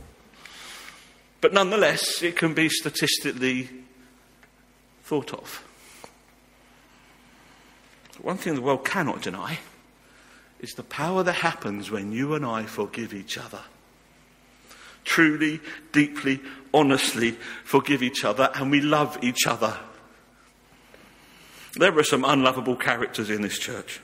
[1.41, 3.69] But nonetheless, it can be statistically
[5.03, 5.65] thought of.
[8.21, 9.59] One thing the world cannot deny
[10.61, 13.61] is the power that happens when you and I forgive each other.
[15.05, 15.61] Truly,
[15.91, 16.41] deeply,
[16.73, 17.33] honestly
[17.65, 19.77] forgive each other and we love each other.
[21.75, 24.01] There are some unlovable characters in this church.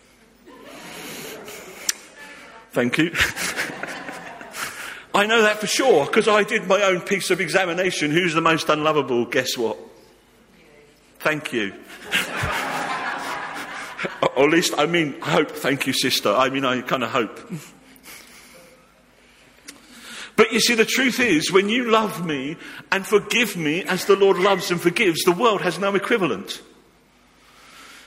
[2.79, 3.11] Thank you.
[5.13, 8.13] I know that for sure because I did my own piece of examination.
[8.13, 9.25] Who's the most unlovable?
[9.25, 9.77] Guess what?
[11.19, 11.75] Thank you.
[14.37, 15.51] or at least, I mean, I hope.
[15.51, 16.33] Thank you, sister.
[16.33, 17.41] I mean, I kind of hope.
[20.37, 22.57] But you see, the truth is, when you love me
[22.93, 26.63] and forgive me as the Lord loves and forgives, the world has no equivalent.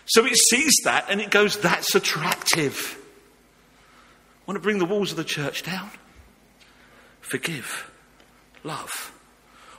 [0.06, 3.01] So it sees that and it goes, that's attractive.
[4.52, 5.90] Want to bring the walls of the church down?
[7.22, 7.90] Forgive.
[8.66, 9.18] Love.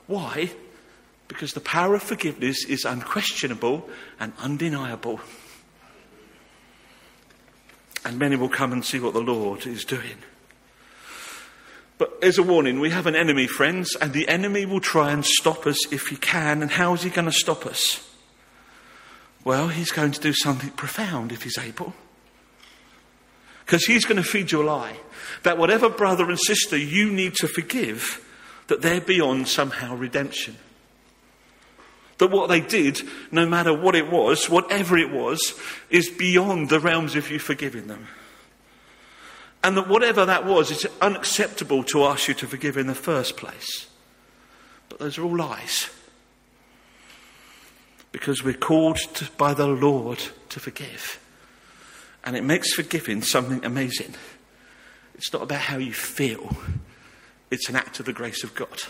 [0.07, 0.51] Why?
[1.29, 3.87] Because the power of forgiveness is unquestionable
[4.19, 5.21] and undeniable.
[8.07, 10.17] And many will come and see what the Lord is doing.
[11.99, 15.23] But as a warning, we have an enemy, friends, and the enemy will try and
[15.23, 16.63] stop us if he can.
[16.63, 18.11] And how is he going to stop us?
[19.45, 21.93] Well, he's going to do something profound if he's able.
[23.65, 24.97] Because he's going to feed you a lie
[25.43, 28.25] that whatever brother and sister you need to forgive,
[28.69, 30.57] that they're beyond somehow redemption.
[32.19, 35.59] That what they did, no matter what it was, whatever it was,
[35.91, 38.07] is beyond the realms of you forgiving them.
[39.65, 43.37] And that whatever that was, it's unacceptable to ask you to forgive in the first
[43.37, 43.87] place.
[44.89, 45.89] But those are all lies.
[48.11, 50.21] Because we're called to, by the Lord
[50.51, 51.22] to forgive.
[52.25, 54.15] And it makes forgiving something amazing.
[55.15, 56.57] It's not about how you feel,
[57.51, 58.83] it's an act of the grace of God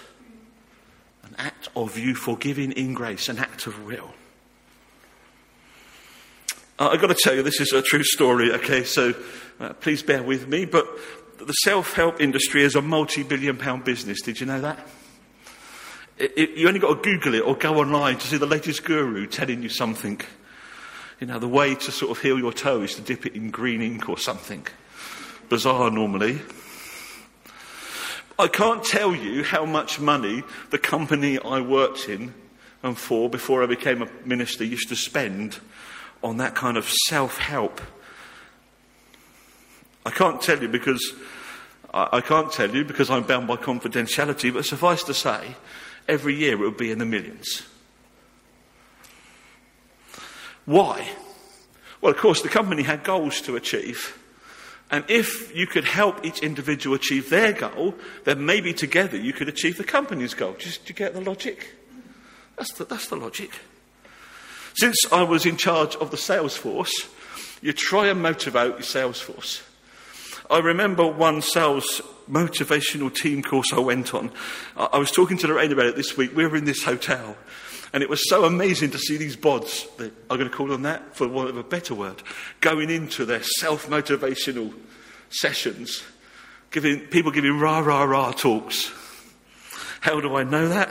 [1.32, 4.12] an act of you forgiving in grace, an act of will.
[6.78, 9.14] Uh, I've got to tell you, this is a true story, okay, so
[9.60, 10.86] uh, please bear with me, but
[11.38, 14.20] the self help industry is a multi billion pound business.
[14.20, 14.86] Did you know that?
[16.18, 18.84] It, it, you only got to Google it or go online to see the latest
[18.84, 20.20] guru telling you something.
[21.22, 23.52] You know, the way to sort of heal your toe is to dip it in
[23.52, 24.66] green ink or something.
[25.48, 26.40] Bizarre normally.
[28.40, 32.34] I can't tell you how much money the company I worked in
[32.82, 35.60] and for before I became a minister used to spend
[36.24, 37.80] on that kind of self help.
[40.04, 41.14] I can't tell you because
[41.94, 45.54] I, can't tell you because I'm bound by confidentiality, but suffice to say,
[46.08, 47.62] every year it would be in the millions.
[50.64, 51.08] Why?
[52.00, 54.18] Well, of course, the company had goals to achieve.
[54.90, 57.94] And if you could help each individual achieve their goal,
[58.24, 60.54] then maybe together you could achieve the company's goal.
[60.58, 61.74] Just to get the logic?
[62.56, 63.50] That's the, that's the logic.
[64.74, 66.92] Since I was in charge of the sales force,
[67.62, 69.62] you try and motivate your sales force.
[70.50, 74.30] I remember one sales motivational team course I went on.
[74.76, 76.36] I was talking to Lorraine about it this week.
[76.36, 77.36] We were in this hotel
[77.92, 81.14] And it was so amazing to see these bods, I'm going to call them that
[81.14, 82.22] for want of a better word,
[82.60, 84.72] going into their self motivational
[85.28, 86.02] sessions,
[86.70, 88.90] giving, people giving rah, rah, rah talks.
[90.00, 90.90] How do I know that?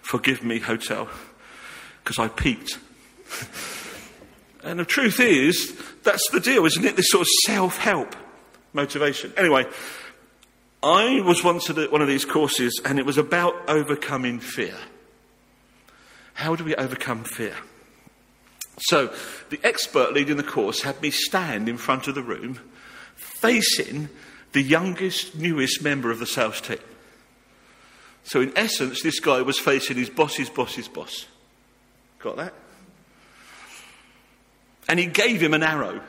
[0.00, 1.08] Forgive me, hotel,
[2.02, 2.78] because I peeked.
[4.64, 6.96] and the truth is, that's the deal, isn't it?
[6.96, 8.14] This sort of self help
[8.72, 9.32] motivation.
[9.36, 9.66] Anyway,
[10.82, 14.76] I was once at one of these courses and it was about overcoming fear.
[16.38, 17.56] How do we overcome fear?
[18.78, 19.12] So,
[19.50, 22.60] the expert leading the course had me stand in front of the room
[23.16, 24.08] facing
[24.52, 26.78] the youngest, newest member of the sales team.
[28.22, 31.26] So, in essence, this guy was facing his boss's boss's boss.
[32.20, 32.54] Got that?
[34.88, 36.00] And he gave him an arrow.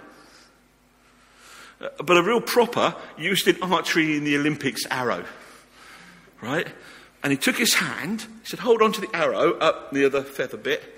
[1.82, 5.26] Uh, but a real proper, used in archery in the Olympics arrow.
[6.40, 6.68] Right?
[7.22, 10.24] And he took his hand, he said, Hold on to the arrow up near the
[10.24, 10.96] feather bit.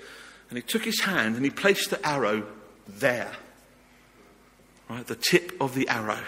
[0.48, 2.46] And he took his hand and he placed the arrow
[2.86, 3.32] there.
[4.88, 5.06] Right?
[5.06, 6.20] The tip of the arrow.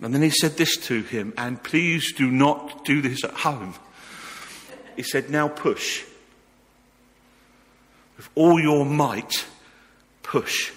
[0.00, 3.74] And then he said this to him, and please do not do this at home.
[4.96, 6.04] He said, Now push.
[8.16, 9.46] With all your might,
[10.22, 10.72] push.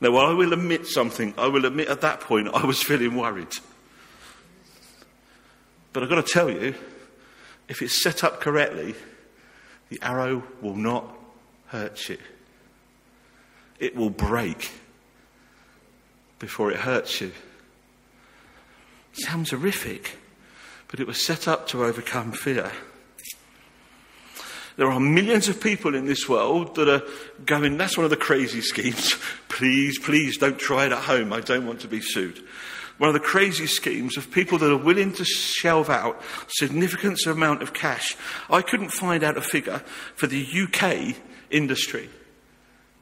[0.00, 1.32] Now, I will admit something.
[1.38, 3.52] I will admit at that point I was feeling worried.
[5.92, 6.74] But I've got to tell you,
[7.68, 8.94] if it's set up correctly,
[9.90, 11.04] the arrow will not
[11.66, 12.18] hurt you.
[13.78, 14.70] It will break
[16.38, 17.32] before it hurts you.
[19.12, 20.16] Sounds horrific,
[20.88, 22.72] but it was set up to overcome fear.
[24.76, 27.02] There are millions of people in this world that are
[27.44, 29.14] going, that's one of the crazy schemes.
[29.48, 31.32] please, please don't try it at home.
[31.32, 32.42] I don't want to be sued
[33.02, 37.60] one of the crazy schemes of people that are willing to shelve out significant amount
[37.60, 38.16] of cash.
[38.48, 39.82] I couldn't find out a figure
[40.14, 41.16] for the UK
[41.50, 42.08] industry,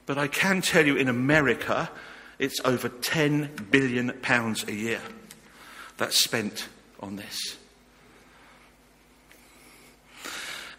[0.07, 1.91] but I can tell you in America,
[2.39, 5.03] it's over 10 billion pounds a year
[5.99, 6.71] that's spent
[7.01, 7.59] on this.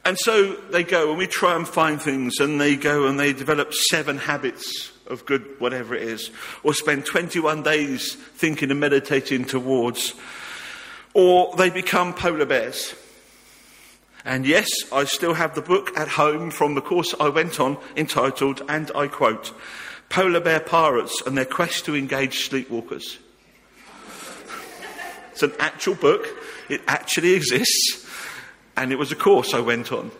[0.04, 3.34] And so they go and we try and find things and they go and they
[3.34, 6.32] develop seven habits of good whatever it is,
[6.64, 10.14] or spend 21 days thinking and meditating towards,
[11.14, 12.96] or they become polar bears.
[14.24, 17.78] And yes, I still have the book at home from the course I went on
[17.96, 19.54] entitled, and I quote,
[20.10, 23.18] Polar Bear Pirates and Their Quest to Engage Sleepwalkers.
[25.32, 26.28] It's an actual book,
[26.70, 28.06] it actually exists,
[28.76, 30.12] and it was a course I went on.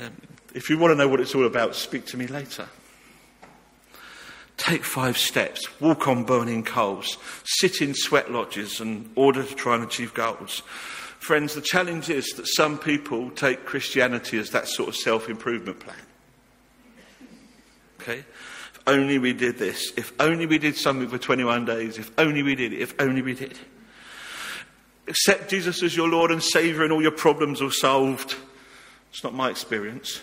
[0.00, 0.12] Um,
[0.54, 2.68] if you want to know what it's all about, speak to me later.
[4.56, 9.74] Take five steps, walk on burning coals, sit in sweat lodges in order to try
[9.74, 10.62] and achieve goals.
[11.18, 15.80] Friends, the challenge is that some people take Christianity as that sort of self improvement
[15.80, 15.96] plan.
[18.00, 18.18] Okay?
[18.18, 22.42] If only we did this, if only we did something for 21 days, if only
[22.42, 23.58] we did it, if only we did.
[25.08, 28.36] Accept Jesus as your Lord and Saviour, and all your problems are solved.
[29.10, 30.22] It's not my experience.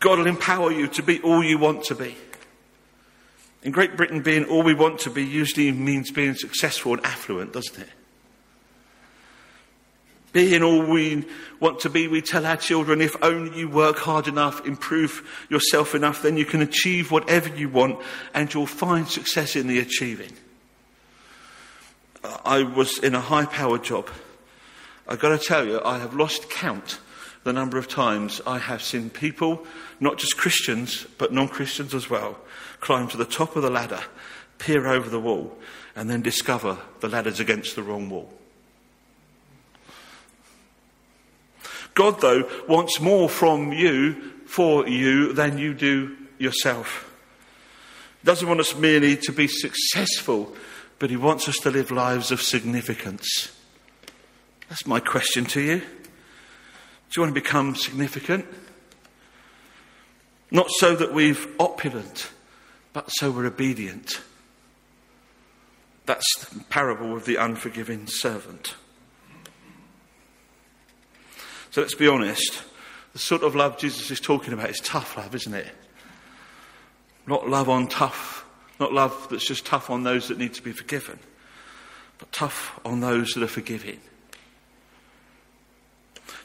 [0.00, 2.16] God will empower you to be all you want to be.
[3.62, 7.52] In Great Britain, being all we want to be usually means being successful and affluent,
[7.52, 7.88] doesn't it?
[10.32, 11.26] Being all we
[11.60, 15.94] want to be, we tell our children if only you work hard enough, improve yourself
[15.94, 18.00] enough, then you can achieve whatever you want
[18.32, 20.32] and you'll find success in the achieving.
[22.44, 24.08] I was in a high powered job.
[25.06, 26.98] I've got to tell you, I have lost count
[27.44, 29.66] the number of times I have seen people,
[30.00, 32.38] not just Christians, but non Christians as well,
[32.82, 34.00] climb to the top of the ladder,
[34.58, 35.56] peer over the wall,
[35.96, 38.30] and then discover the ladder's against the wrong wall.
[41.94, 47.08] God, though, wants more from you, for you, than you do yourself.
[48.20, 50.54] He doesn't want us merely to be successful,
[50.98, 53.56] but He wants us to live lives of significance.
[54.68, 55.78] That's my question to you.
[55.78, 55.84] Do
[57.16, 58.46] you want to become significant?
[60.50, 62.30] Not so that we're opulent,
[62.92, 64.20] but so we're obedient.
[66.06, 68.74] That's the parable of the unforgiving servant.
[71.70, 72.64] So let's be honest.
[73.12, 75.68] The sort of love Jesus is talking about is tough love, isn't it?
[77.26, 78.44] Not love on tough,
[78.80, 81.18] not love that's just tough on those that need to be forgiven,
[82.18, 84.00] but tough on those that are forgiving.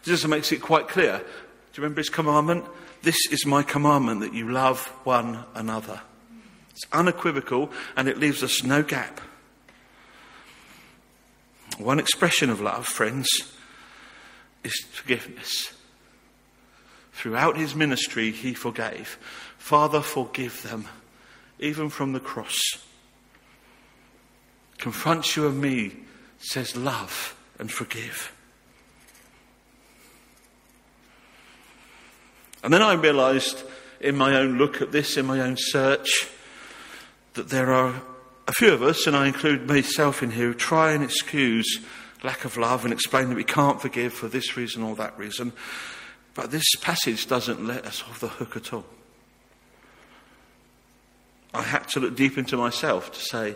[0.03, 1.17] Jesus makes it quite clear.
[1.17, 1.23] Do
[1.73, 2.65] you remember his commandment?
[3.01, 6.01] This is my commandment that you love one another.
[6.77, 9.19] It's unequivocal and it leaves us no gap.
[11.79, 13.27] One expression of love, friends,
[14.63, 15.73] is forgiveness.
[17.13, 19.17] Throughout his ministry, he forgave.
[19.57, 20.87] Father, forgive them,
[21.57, 22.59] even from the cross.
[24.77, 25.95] Confronts you and me,
[26.37, 28.31] says love and forgive.
[32.63, 33.63] And then I realized
[33.99, 36.29] in my own look at this, in my own search,
[37.37, 38.01] that there are
[38.47, 41.79] a few of us, and I include myself in here, who try and excuse
[42.23, 45.53] lack of love and explain that we can't forgive for this reason or that reason.
[46.33, 48.85] But this passage doesn't let us off the hook at all.
[51.53, 53.55] I had to look deep into myself to say,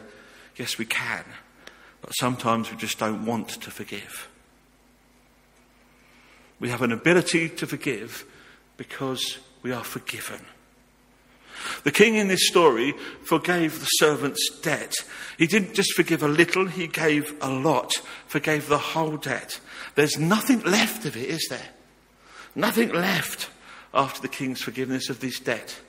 [0.56, 1.24] yes, we can,
[2.02, 4.30] but sometimes we just don't want to forgive.
[6.60, 8.26] We have an ability to forgive
[8.78, 10.42] because we are forgiven.
[11.84, 12.94] The king in this story
[13.24, 14.94] forgave the servant's debt.
[15.38, 17.94] He didn't just forgive a little, he gave a lot,
[18.28, 19.60] forgave the whole debt.
[19.96, 21.70] There's nothing left of it, is there?
[22.56, 23.50] Nothing left
[23.94, 25.80] after the king's forgiveness of this debt.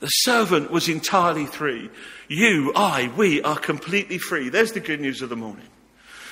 [0.00, 1.90] The servant was entirely free.
[2.28, 4.48] You, I, we are completely free.
[4.48, 5.68] There's the good news of the morning.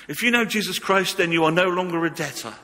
[0.09, 2.55] If you know Jesus Christ, then you are no longer a debtor.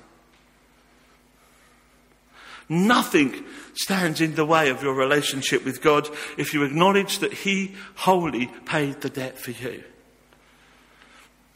[2.68, 3.44] Nothing
[3.74, 8.46] stands in the way of your relationship with God if you acknowledge that He wholly
[8.66, 9.82] paid the debt for you.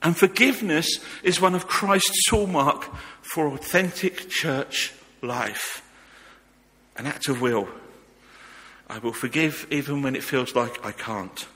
[0.02, 2.90] And forgiveness is one of Christ's hallmark
[3.20, 5.82] for authentic church life.
[6.96, 7.68] An act of will.
[8.88, 11.46] I will forgive even when it feels like I can't.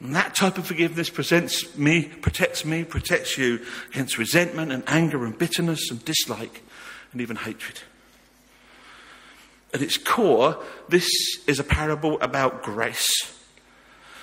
[0.00, 5.24] And that type of forgiveness presents me, protects me, protects you against resentment and anger
[5.24, 6.62] and bitterness and dislike
[7.18, 7.80] and even hatred.
[9.74, 10.56] At its core,
[10.88, 11.08] this
[11.48, 13.08] is a parable about grace.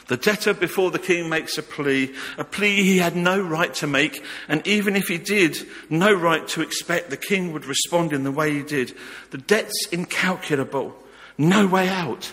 [0.07, 3.87] The debtor before the king makes a plea, a plea he had no right to
[3.87, 5.57] make, and even if he did,
[5.89, 8.95] no right to expect the king would respond in the way he did.
[9.31, 10.95] The debt's incalculable,
[11.37, 12.31] no way out.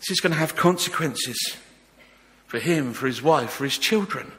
[0.00, 1.38] This is going to have consequences
[2.48, 4.32] for him, for his wife, for his children.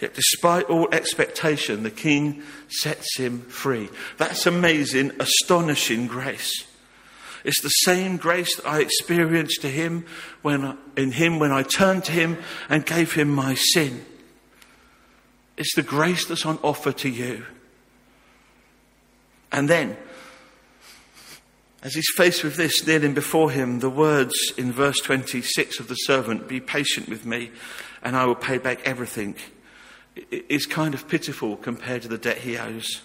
[0.00, 3.88] Yet, despite all expectation, the king sets him free.
[4.18, 6.66] That's amazing, astonishing grace.
[7.44, 10.04] It's the same grace that I experienced to him
[10.42, 12.38] when, in him when I turned to him
[12.68, 14.04] and gave him my sin.
[15.56, 17.46] It's the grace that's on offer to you.
[19.52, 19.96] And then,
[21.82, 25.94] as he's faced with this, kneeling before him, the words in verse 26 of the
[25.94, 27.52] servant, Be patient with me,
[28.02, 29.36] and I will pay back everything,
[30.30, 33.02] is kind of pitiful compared to the debt he owes.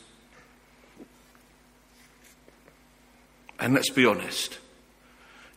[3.59, 4.57] And let's be honest,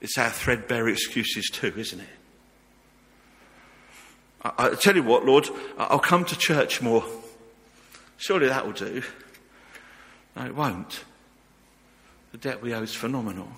[0.00, 2.06] it's our threadbare excuses too, isn't it?
[4.42, 5.48] I, I tell you what, Lord,
[5.78, 7.04] I'll come to church more.
[8.18, 9.02] Surely that will do.
[10.36, 11.04] No, it won't.
[12.32, 13.48] The debt we owe is phenomenal.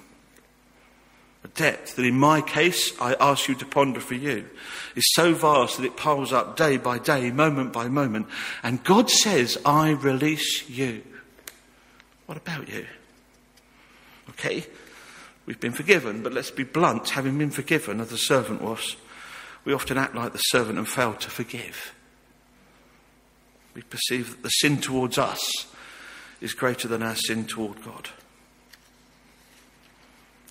[1.55, 4.49] Debt that, in my case, I ask you to ponder for you,
[4.95, 8.27] is so vast that it piles up day by day, moment by moment.
[8.63, 11.03] And God says, I release you.
[12.27, 12.87] What about you?
[14.31, 14.67] Okay,
[15.47, 17.11] we've been forgiven, but let's be blunt.
[17.11, 18.97] Having been forgiven, as the servant was,
[19.65, 21.95] we often act like the servant and fail to forgive.
[23.75, 25.67] We perceive that the sin towards us
[26.41, 28.09] is greater than our sin toward God.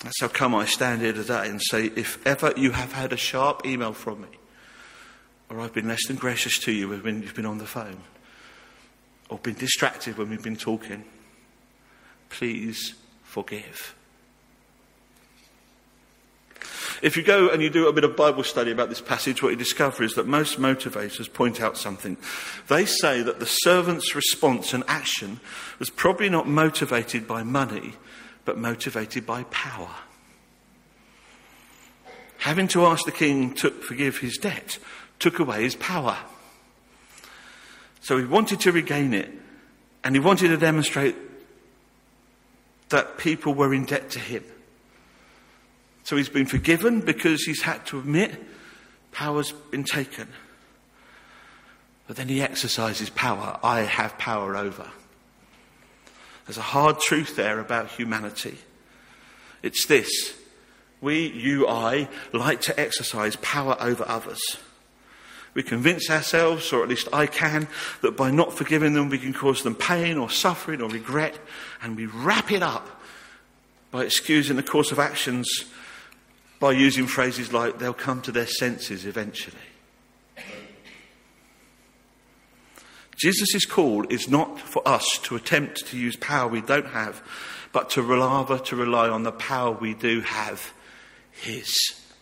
[0.05, 3.17] That's how come I stand here today and say, if ever you have had a
[3.17, 4.27] sharp email from me,
[5.49, 7.97] or I've been less than gracious to you when you've been on the phone,
[9.29, 11.05] or been distracted when we've been talking,
[12.29, 12.93] please
[13.23, 13.95] forgive.
[17.01, 19.49] If you go and you do a bit of Bible study about this passage, what
[19.49, 22.15] you discover is that most motivators point out something.
[22.67, 25.39] They say that the servant's response and action
[25.79, 27.95] was probably not motivated by money,
[28.45, 29.89] but motivated by power.
[32.37, 34.77] Having to ask the king to forgive his debt
[35.19, 36.17] took away his power.
[38.01, 39.31] So he wanted to regain it,
[40.03, 41.15] and he wanted to demonstrate
[42.89, 44.43] that people were in debt to him.
[46.03, 48.31] So he's been forgiven because he's had to admit
[49.11, 50.27] power's been taken.
[52.05, 53.59] But then he exercises power.
[53.63, 54.91] I have power over.
[56.45, 58.57] There's a hard truth there about humanity.
[59.63, 60.35] It's this.
[61.01, 64.57] We, you, I, like to exercise power over others.
[65.53, 67.67] We convince ourselves, or at least I can,
[68.01, 71.37] that by not forgiving them we can cause them pain or suffering or regret,
[71.81, 73.01] and we wrap it up
[73.91, 75.65] by excusing the course of actions
[76.59, 79.55] by using phrases like, they'll come to their senses eventually.
[83.15, 87.23] Jesus' call is not for us to attempt to use power we don't have,
[87.71, 90.73] but to rather to rely on the power we do have,
[91.31, 91.73] His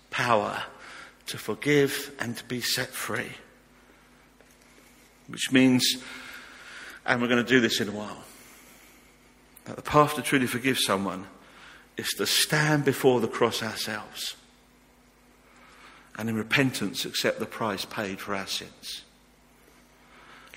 [0.10, 0.64] power
[1.28, 3.32] to forgive and to be set free.
[5.28, 5.98] Which means,
[7.06, 8.24] and we're going to do this in a while,
[9.66, 11.28] that the path to truly forgive someone
[11.98, 14.36] is to stand before the cross ourselves
[16.18, 19.04] and in repentance accept the price paid for our sins.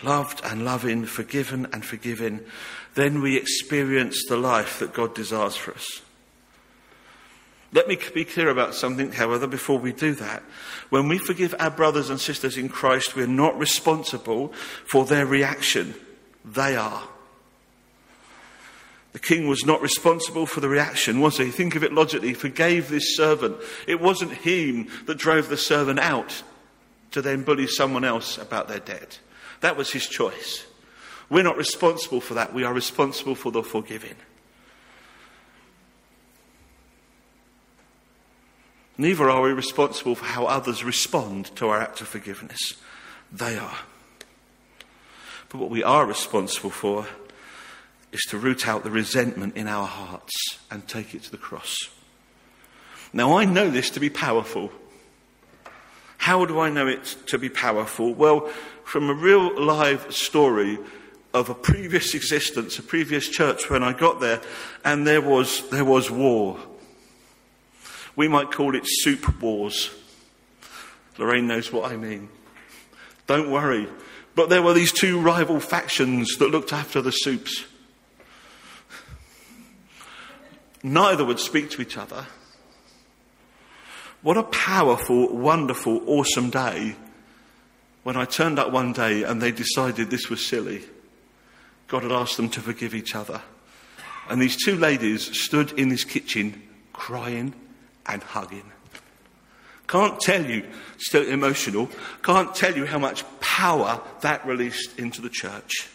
[0.02, 2.40] Loved and loving, forgiven and forgiving,
[2.94, 6.02] then we experience the life that God desires for us.
[7.72, 10.42] Let me be clear about something, however, before we do that.
[10.90, 14.52] When we forgive our brothers and sisters in Christ, we're not responsible
[14.86, 15.94] for their reaction.
[16.44, 17.02] They are.
[19.12, 21.50] The king was not responsible for the reaction, was he?
[21.50, 22.28] Think of it logically.
[22.28, 23.56] He forgave this servant.
[23.86, 26.42] It wasn't him that drove the servant out
[27.12, 29.18] to then bully someone else about their debt.
[29.60, 30.66] That was his choice.
[31.28, 32.54] We're not responsible for that.
[32.54, 34.14] We are responsible for the forgiving.
[38.98, 42.74] Neither are we responsible for how others respond to our act of forgiveness.
[43.30, 43.78] They are.
[45.48, 47.06] But what we are responsible for
[48.12, 50.32] is to root out the resentment in our hearts
[50.70, 51.76] and take it to the cross.
[53.12, 54.72] Now, I know this to be powerful.
[56.18, 58.14] How do I know it to be powerful?
[58.14, 58.50] Well,
[58.86, 60.78] from a real live story
[61.34, 64.40] of a previous existence, a previous church when I got there,
[64.84, 66.56] and there was, there was war.
[68.14, 69.90] We might call it soup wars.
[71.18, 72.28] Lorraine knows what I mean.
[73.26, 73.88] Don't worry.
[74.36, 77.64] But there were these two rival factions that looked after the soups.
[80.84, 82.24] Neither would speak to each other.
[84.22, 86.94] What a powerful, wonderful, awesome day
[88.06, 90.84] when I turned up one day and they decided this was silly.
[91.88, 93.42] God had asked them to forgive each other.
[94.30, 97.52] And these two ladies stood in this kitchen crying
[98.06, 98.70] and hugging.
[99.88, 100.64] Can't tell you,
[100.98, 101.90] still emotional,
[102.22, 105.88] can't tell you how much power that released into the church.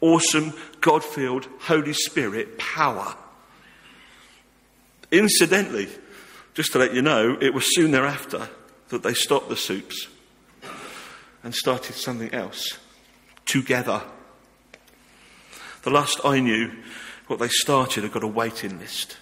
[0.00, 3.14] Awesome, God filled, Holy Spirit power.
[5.12, 5.86] Incidentally,
[6.54, 8.48] just to let you know, it was soon thereafter
[8.88, 10.08] that they stopped the soups
[11.42, 12.78] and started something else
[13.44, 14.02] together.
[15.82, 16.72] The last I knew,
[17.28, 19.16] what they started had got a waiting list.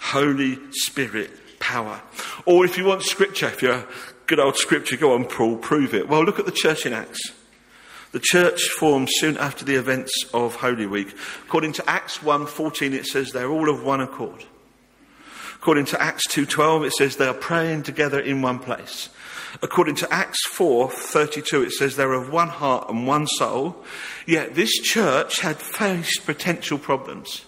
[0.00, 2.00] Holy Spirit power.
[2.46, 3.86] Or if you want scripture, if you're
[4.26, 6.08] good old scripture, go on, Paul, prove it.
[6.08, 7.32] Well, look at the church in Acts.
[8.12, 11.14] The church formed soon after the events of Holy Week.
[11.46, 14.44] According to Acts 1:14 it says they're all of one accord.
[15.64, 19.08] According to Acts 2:12 it says they are praying together in one place.
[19.62, 23.82] According to Acts 4:32 it says they're of one heart and one soul.
[24.26, 27.46] Yet this church had faced potential problems.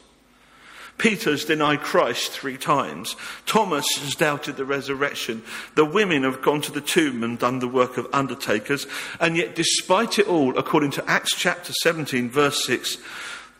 [0.96, 3.16] Peter's denied Christ three times.
[3.44, 5.42] Thomas has doubted the resurrection.
[5.74, 8.86] The women have gone to the tomb and done the work of undertakers.
[9.20, 12.96] And yet, despite it all, according to Acts chapter 17, verse 6,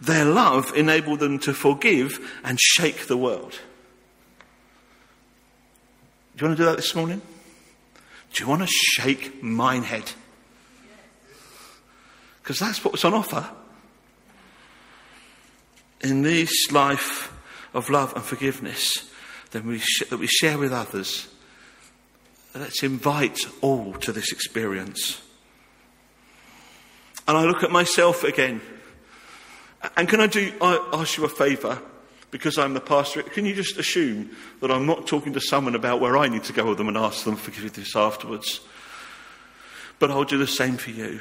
[0.01, 3.61] their love enabled them to forgive and shake the world.
[6.37, 7.23] Do you want to do that this morning?
[8.35, 10.13] Do you want to shake Minehead?
[12.43, 13.49] Because that's what's on offer
[16.03, 17.33] in this life
[17.73, 19.11] of love and forgiveness
[19.53, 21.27] that we, sh- that we share with others,
[22.55, 25.23] let's invite all to this experience.
[27.27, 28.61] And I look at myself again.
[29.97, 31.81] And can I do, I ask you a favour?
[32.31, 36.01] Because I'm the pastor, can you just assume that I'm not talking to someone about
[36.01, 38.61] where I need to go with them and ask them for forgiveness afterwards?
[39.99, 41.21] But I'll do the same for you.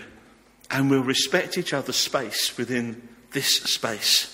[0.71, 4.31] And we'll respect each other's space within this space.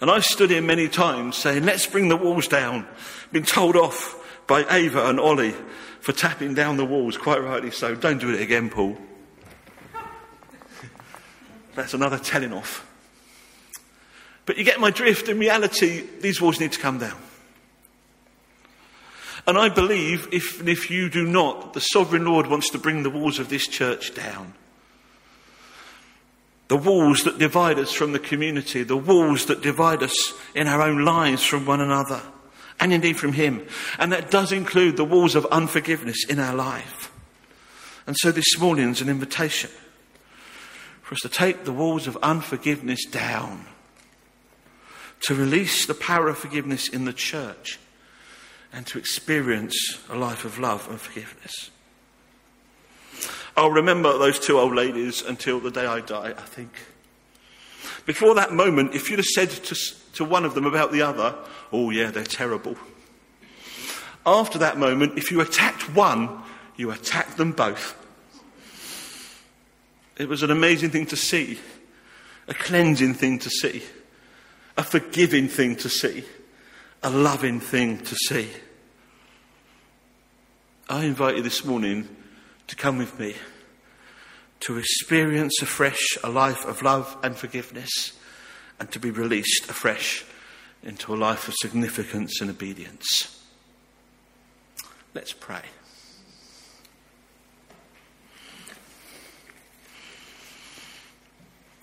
[0.00, 2.86] And I've stood here many times saying, let's bring the walls down.
[3.30, 4.18] Been told off
[4.48, 5.54] by Ava and Ollie
[6.00, 7.94] for tapping down the walls, quite rightly so.
[7.94, 8.98] Don't do it again, Paul.
[11.76, 12.84] That's another telling off.
[14.44, 15.28] But you get my drift.
[15.28, 17.18] In reality, these walls need to come down.
[19.46, 23.10] And I believe if, if you do not, the sovereign Lord wants to bring the
[23.10, 24.54] walls of this church down
[26.72, 30.80] the walls that divide us from the community, the walls that divide us in our
[30.80, 32.22] own lives from one another,
[32.80, 33.66] and indeed from Him.
[33.98, 37.12] And that does include the walls of unforgiveness in our life.
[38.06, 39.68] And so this morning is an invitation
[41.02, 43.66] for us to take the walls of unforgiveness down,
[45.22, 47.78] to release the power of forgiveness in the church,
[48.72, 51.70] and to experience a life of love and forgiveness.
[53.56, 56.72] I'll remember those two old ladies until the day I die, I think.
[58.06, 59.76] Before that moment, if you'd have said to,
[60.14, 61.34] to one of them about the other,
[61.70, 62.76] oh, yeah, they're terrible.
[64.24, 66.42] After that moment, if you attacked one,
[66.76, 67.98] you attacked them both.
[70.16, 71.58] It was an amazing thing to see,
[72.48, 73.82] a cleansing thing to see,
[74.76, 76.24] a forgiving thing to see,
[77.02, 78.48] a loving thing to see.
[80.88, 82.08] I invite you this morning
[82.66, 83.34] to come with me
[84.60, 88.12] to experience afresh a life of love and forgiveness
[88.78, 90.24] and to be released afresh
[90.84, 93.42] into a life of significance and obedience.
[95.14, 95.62] Let's pray.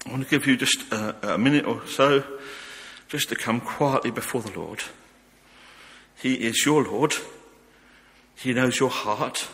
[0.06, 2.24] I want to give you just a, a, minute or so
[3.10, 4.84] just to come quietly before the Lord.
[6.16, 7.16] He is your Lord.
[8.36, 9.50] He knows your heart.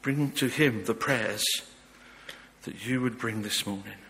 [0.00, 1.44] Bring to Him the prayers
[2.62, 4.01] that you would bring this morning.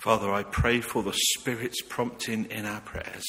[0.00, 3.22] Father, I pray for the Spirit's prompting in our prayers.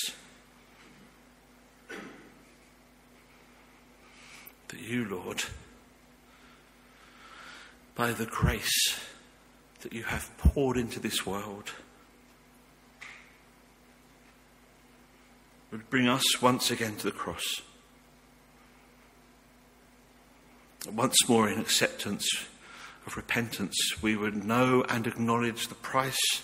[4.69, 5.43] That you, Lord,
[7.93, 8.97] by the grace
[9.82, 11.72] that you have poured into this world,
[15.72, 17.61] would bring us once again to the cross.
[20.89, 22.26] Once more in acceptance
[23.05, 26.43] of repentance, we would know and acknowledge the price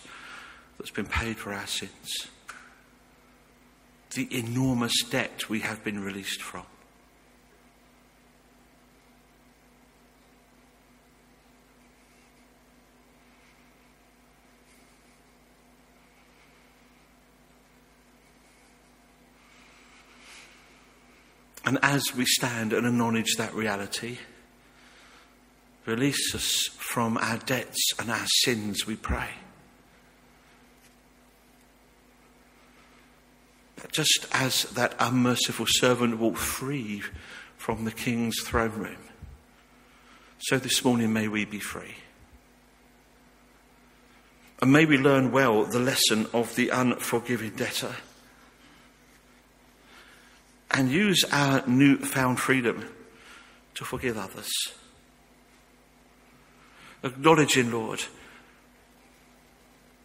[0.77, 2.27] that's been paid for our sins,
[4.11, 6.65] the enormous debt we have been released from.
[21.67, 24.19] And as we stand and acknowledge that reality,
[25.85, 29.27] release us from our debts and our sins, we pray.
[33.91, 37.01] Just as that unmerciful servant walked free
[37.57, 38.97] from the king's throne room,
[40.39, 41.95] so this morning may we be free.
[44.61, 47.95] And may we learn well the lesson of the unforgiving debtor
[50.71, 52.85] and use our newfound freedom
[53.75, 54.49] to forgive others.
[57.03, 58.03] Acknowledging, Lord,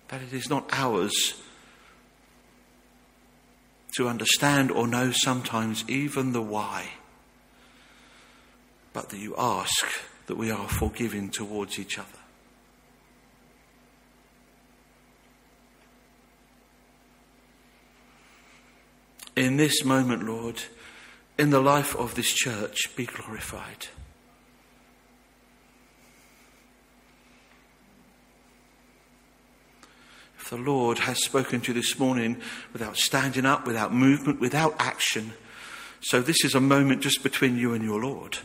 [0.08, 1.40] that it is not ours
[3.96, 6.90] to understand or know sometimes even the why,
[8.92, 9.86] but that you ask
[10.26, 12.08] that we are forgiving towards each other.
[19.34, 20.62] In this moment, Lord,
[21.38, 23.88] in the life of this church, be glorified.
[30.52, 32.38] The Lord has spoken to you this morning
[32.74, 35.32] without standing up, without movement, without action.
[36.02, 38.36] So this is a moment just between you and your Lord.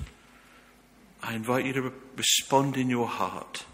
[1.21, 3.65] I invite you to re- respond in your heart.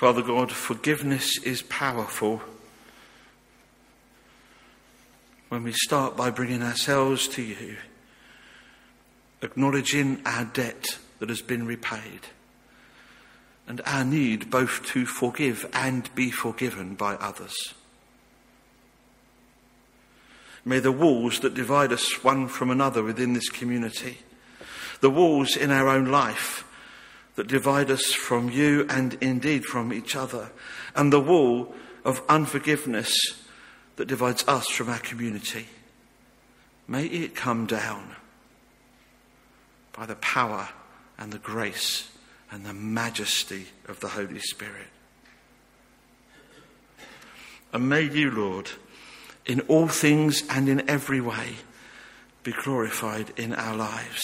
[0.00, 2.40] Father God, forgiveness is powerful
[5.50, 7.76] when we start by bringing ourselves to you,
[9.42, 12.20] acknowledging our debt that has been repaid,
[13.68, 17.74] and our need both to forgive and be forgiven by others.
[20.64, 24.16] May the walls that divide us one from another within this community,
[25.02, 26.64] the walls in our own life
[27.36, 30.50] that divide us from you and indeed from each other,
[30.94, 31.74] and the wall
[32.04, 33.18] of unforgiveness
[33.96, 35.66] that divides us from our community,
[36.88, 38.16] may it come down
[39.92, 40.68] by the power
[41.18, 42.10] and the grace
[42.50, 44.88] and the majesty of the Holy Spirit.
[47.72, 48.70] And may you, Lord,
[49.46, 51.56] in all things and in every way,
[52.42, 54.22] be glorified in our lives.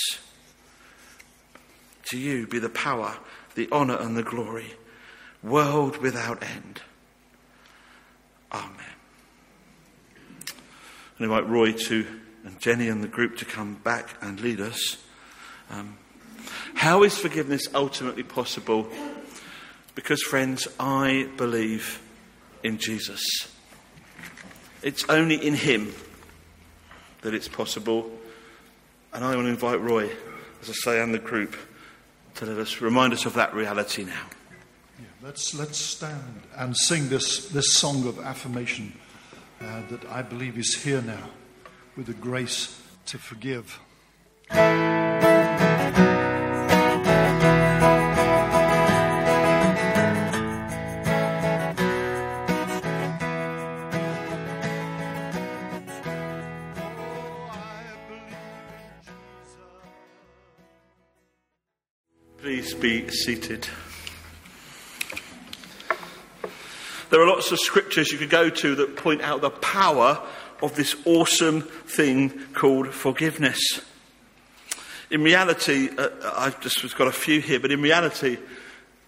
[2.07, 3.17] To you be the power,
[3.55, 4.75] the honour, and the glory,
[5.43, 6.83] world without end.
[8.53, 8.71] Amen.
[11.19, 12.07] I invite Roy to
[12.45, 14.99] and Jenny and the group to come back and lead us.
[15.69, 15.97] Um,
[16.75, 18.87] how is forgiveness ultimately possible?
[19.97, 22.01] Because, friends, I believe
[22.63, 23.21] in Jesus.
[24.83, 25.93] It's only in Him
[27.23, 28.11] that it's possible.
[29.13, 30.09] And I want to invite Roy,
[30.63, 31.57] as I say, and the group
[32.37, 34.27] to let us remind us of that reality now.
[34.99, 38.93] Yeah, let's, let's stand and sing this, this song of affirmation
[39.61, 41.31] uh, that I believe is here now
[41.97, 43.81] with the grace to forgive.
[62.81, 63.69] Be seated.
[67.11, 70.21] There are lots of scriptures you could go to that point out the power
[70.63, 73.81] of this awesome thing called forgiveness.
[75.11, 78.39] In reality, uh, I've just got a few here, but in reality,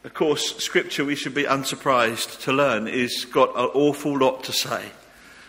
[0.04, 4.52] of course, scripture we should be unsurprised to learn is got an awful lot to
[4.52, 4.90] say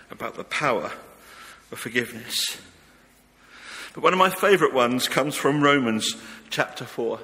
[0.09, 0.91] about the power
[1.72, 2.59] of forgiveness.
[3.93, 6.15] But one of my favourite ones comes from Romans
[6.49, 7.20] chapter 4.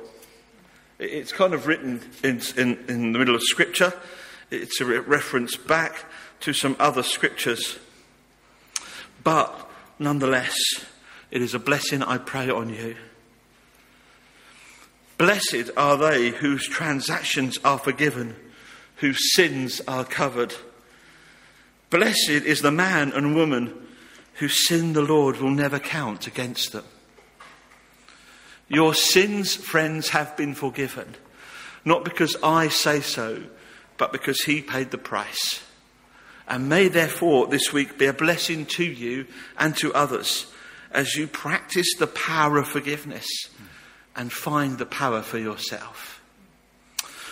[0.98, 3.94] It's kind of written in, in, in the middle of Scripture.
[4.50, 6.06] It's a reference back
[6.42, 7.78] to some other Scriptures.
[9.24, 9.70] But
[10.00, 10.56] nonetheless,
[11.32, 12.96] it is a blessing I pray on you.
[15.18, 18.36] Blessed are they whose transactions are forgiven,
[18.98, 20.54] whose sins are covered.
[21.90, 23.88] Blessed is the man and woman
[24.36, 26.84] whose sin the Lord will never count against them.
[28.68, 31.16] Your sins, friends, have been forgiven.
[31.84, 33.44] Not because I say so,
[33.98, 35.64] but because He paid the price.
[36.48, 40.48] And may therefore this week be a blessing to you and to others
[40.92, 43.28] as you practice the power of forgiveness
[44.16, 46.22] and find the power for yourself.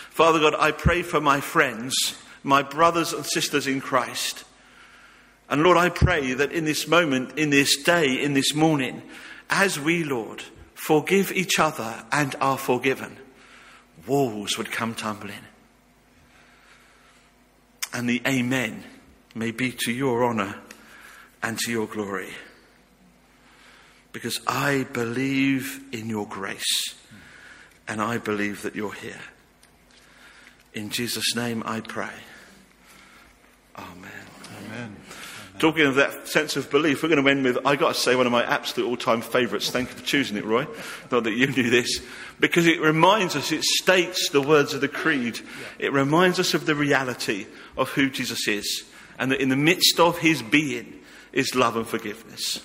[0.10, 1.96] Father God, I pray for my friends,
[2.44, 4.44] my brothers and sisters in Christ.
[5.50, 9.02] And Lord, I pray that in this moment, in this day, in this morning,
[9.50, 10.44] as we, Lord,
[10.86, 13.18] forgive each other and are forgiven,
[14.06, 15.46] walls would come tumbling.
[17.94, 18.84] And the Amen
[19.34, 20.56] may be to your honour
[21.42, 22.32] and to your glory.
[24.12, 26.96] Because I believe in your grace
[27.88, 29.22] and I believe that you're here.
[30.74, 32.14] In Jesus' name I pray.
[33.78, 34.12] Amen.
[34.66, 34.96] Amen.
[35.60, 38.16] Talking of that sense of belief, we're going to end with, I've got to say,
[38.16, 39.70] one of my absolute all time favourites.
[39.70, 40.66] Thank you for choosing it, Roy.
[41.12, 42.02] Not that you knew this.
[42.40, 45.40] Because it reminds us, it states the words of the creed.
[45.80, 47.46] It reminds us of the reality
[47.78, 48.84] of who Jesus is.
[49.20, 51.02] And that in the midst of his being
[51.32, 52.60] is love and forgiveness.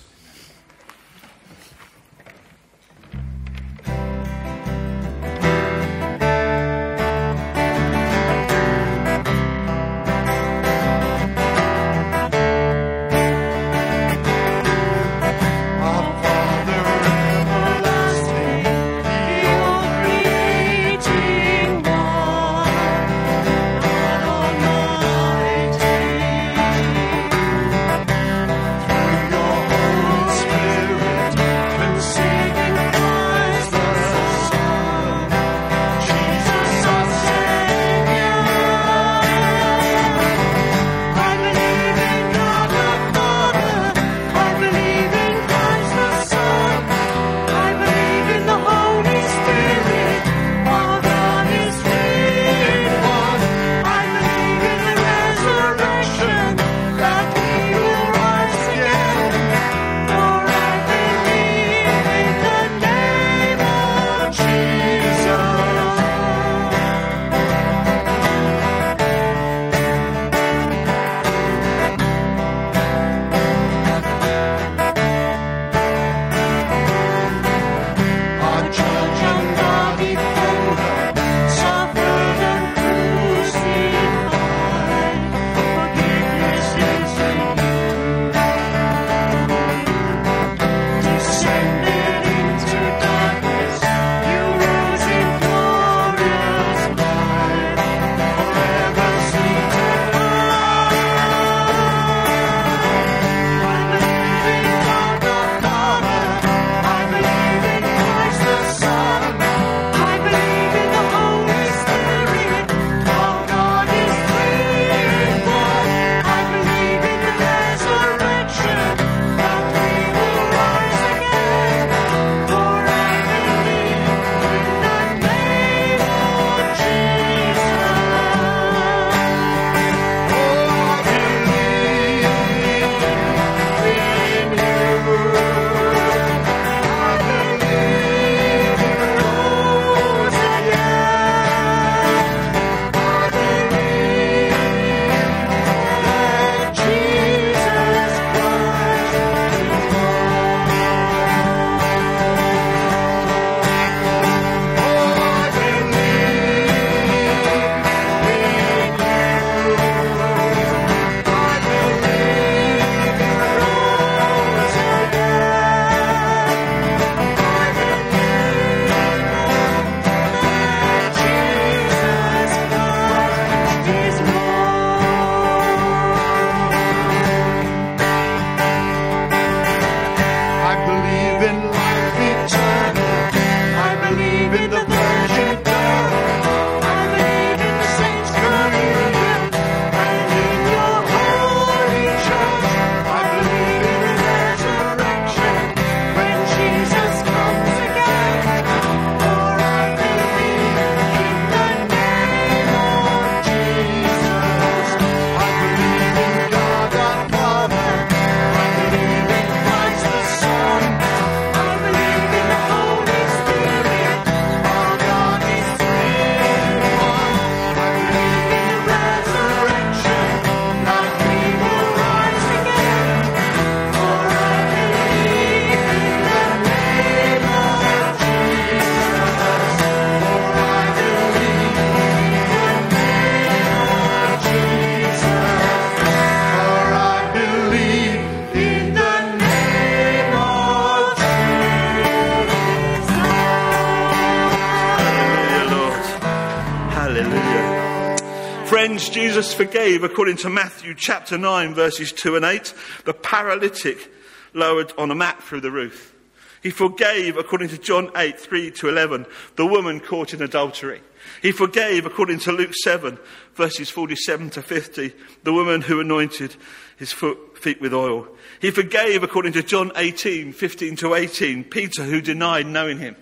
[249.59, 254.09] Forgave, according to Matthew chapter 9, verses 2 and 8, the paralytic
[254.53, 256.15] lowered on a mat through the roof.
[256.63, 259.25] He forgave, according to John 8, 3 to 11,
[259.57, 261.01] the woman caught in adultery.
[261.41, 263.19] He forgave, according to Luke 7,
[263.53, 265.11] verses 47 to 50,
[265.43, 266.55] the woman who anointed
[266.95, 268.29] his foot, feet with oil.
[268.61, 273.17] He forgave, according to John 18, 15 to 18, Peter who denied knowing him.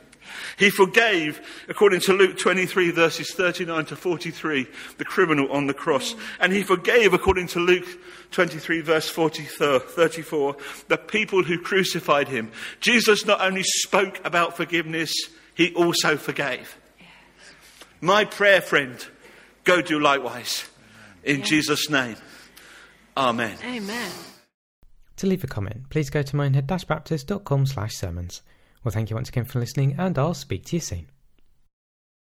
[0.58, 1.40] He forgave,
[1.70, 6.16] according to Luke 23, verses 39 to 43, the criminal on the cross.
[6.40, 7.86] And he forgave, according to Luke
[8.32, 12.52] 23, verse 34, the people who crucified him.
[12.80, 15.14] Jesus not only spoke about forgiveness,
[15.54, 16.76] he also forgave.
[18.02, 19.06] My prayer, friend,
[19.64, 20.66] go do likewise.
[21.24, 22.16] In Jesus' name.
[23.16, 23.58] Amen.
[23.64, 24.12] Amen.
[25.18, 28.42] To leave a comment, please go to minehead-baptist.com slash sermons.
[28.88, 31.08] Well, thank you once again for listening, and I'll speak to you soon.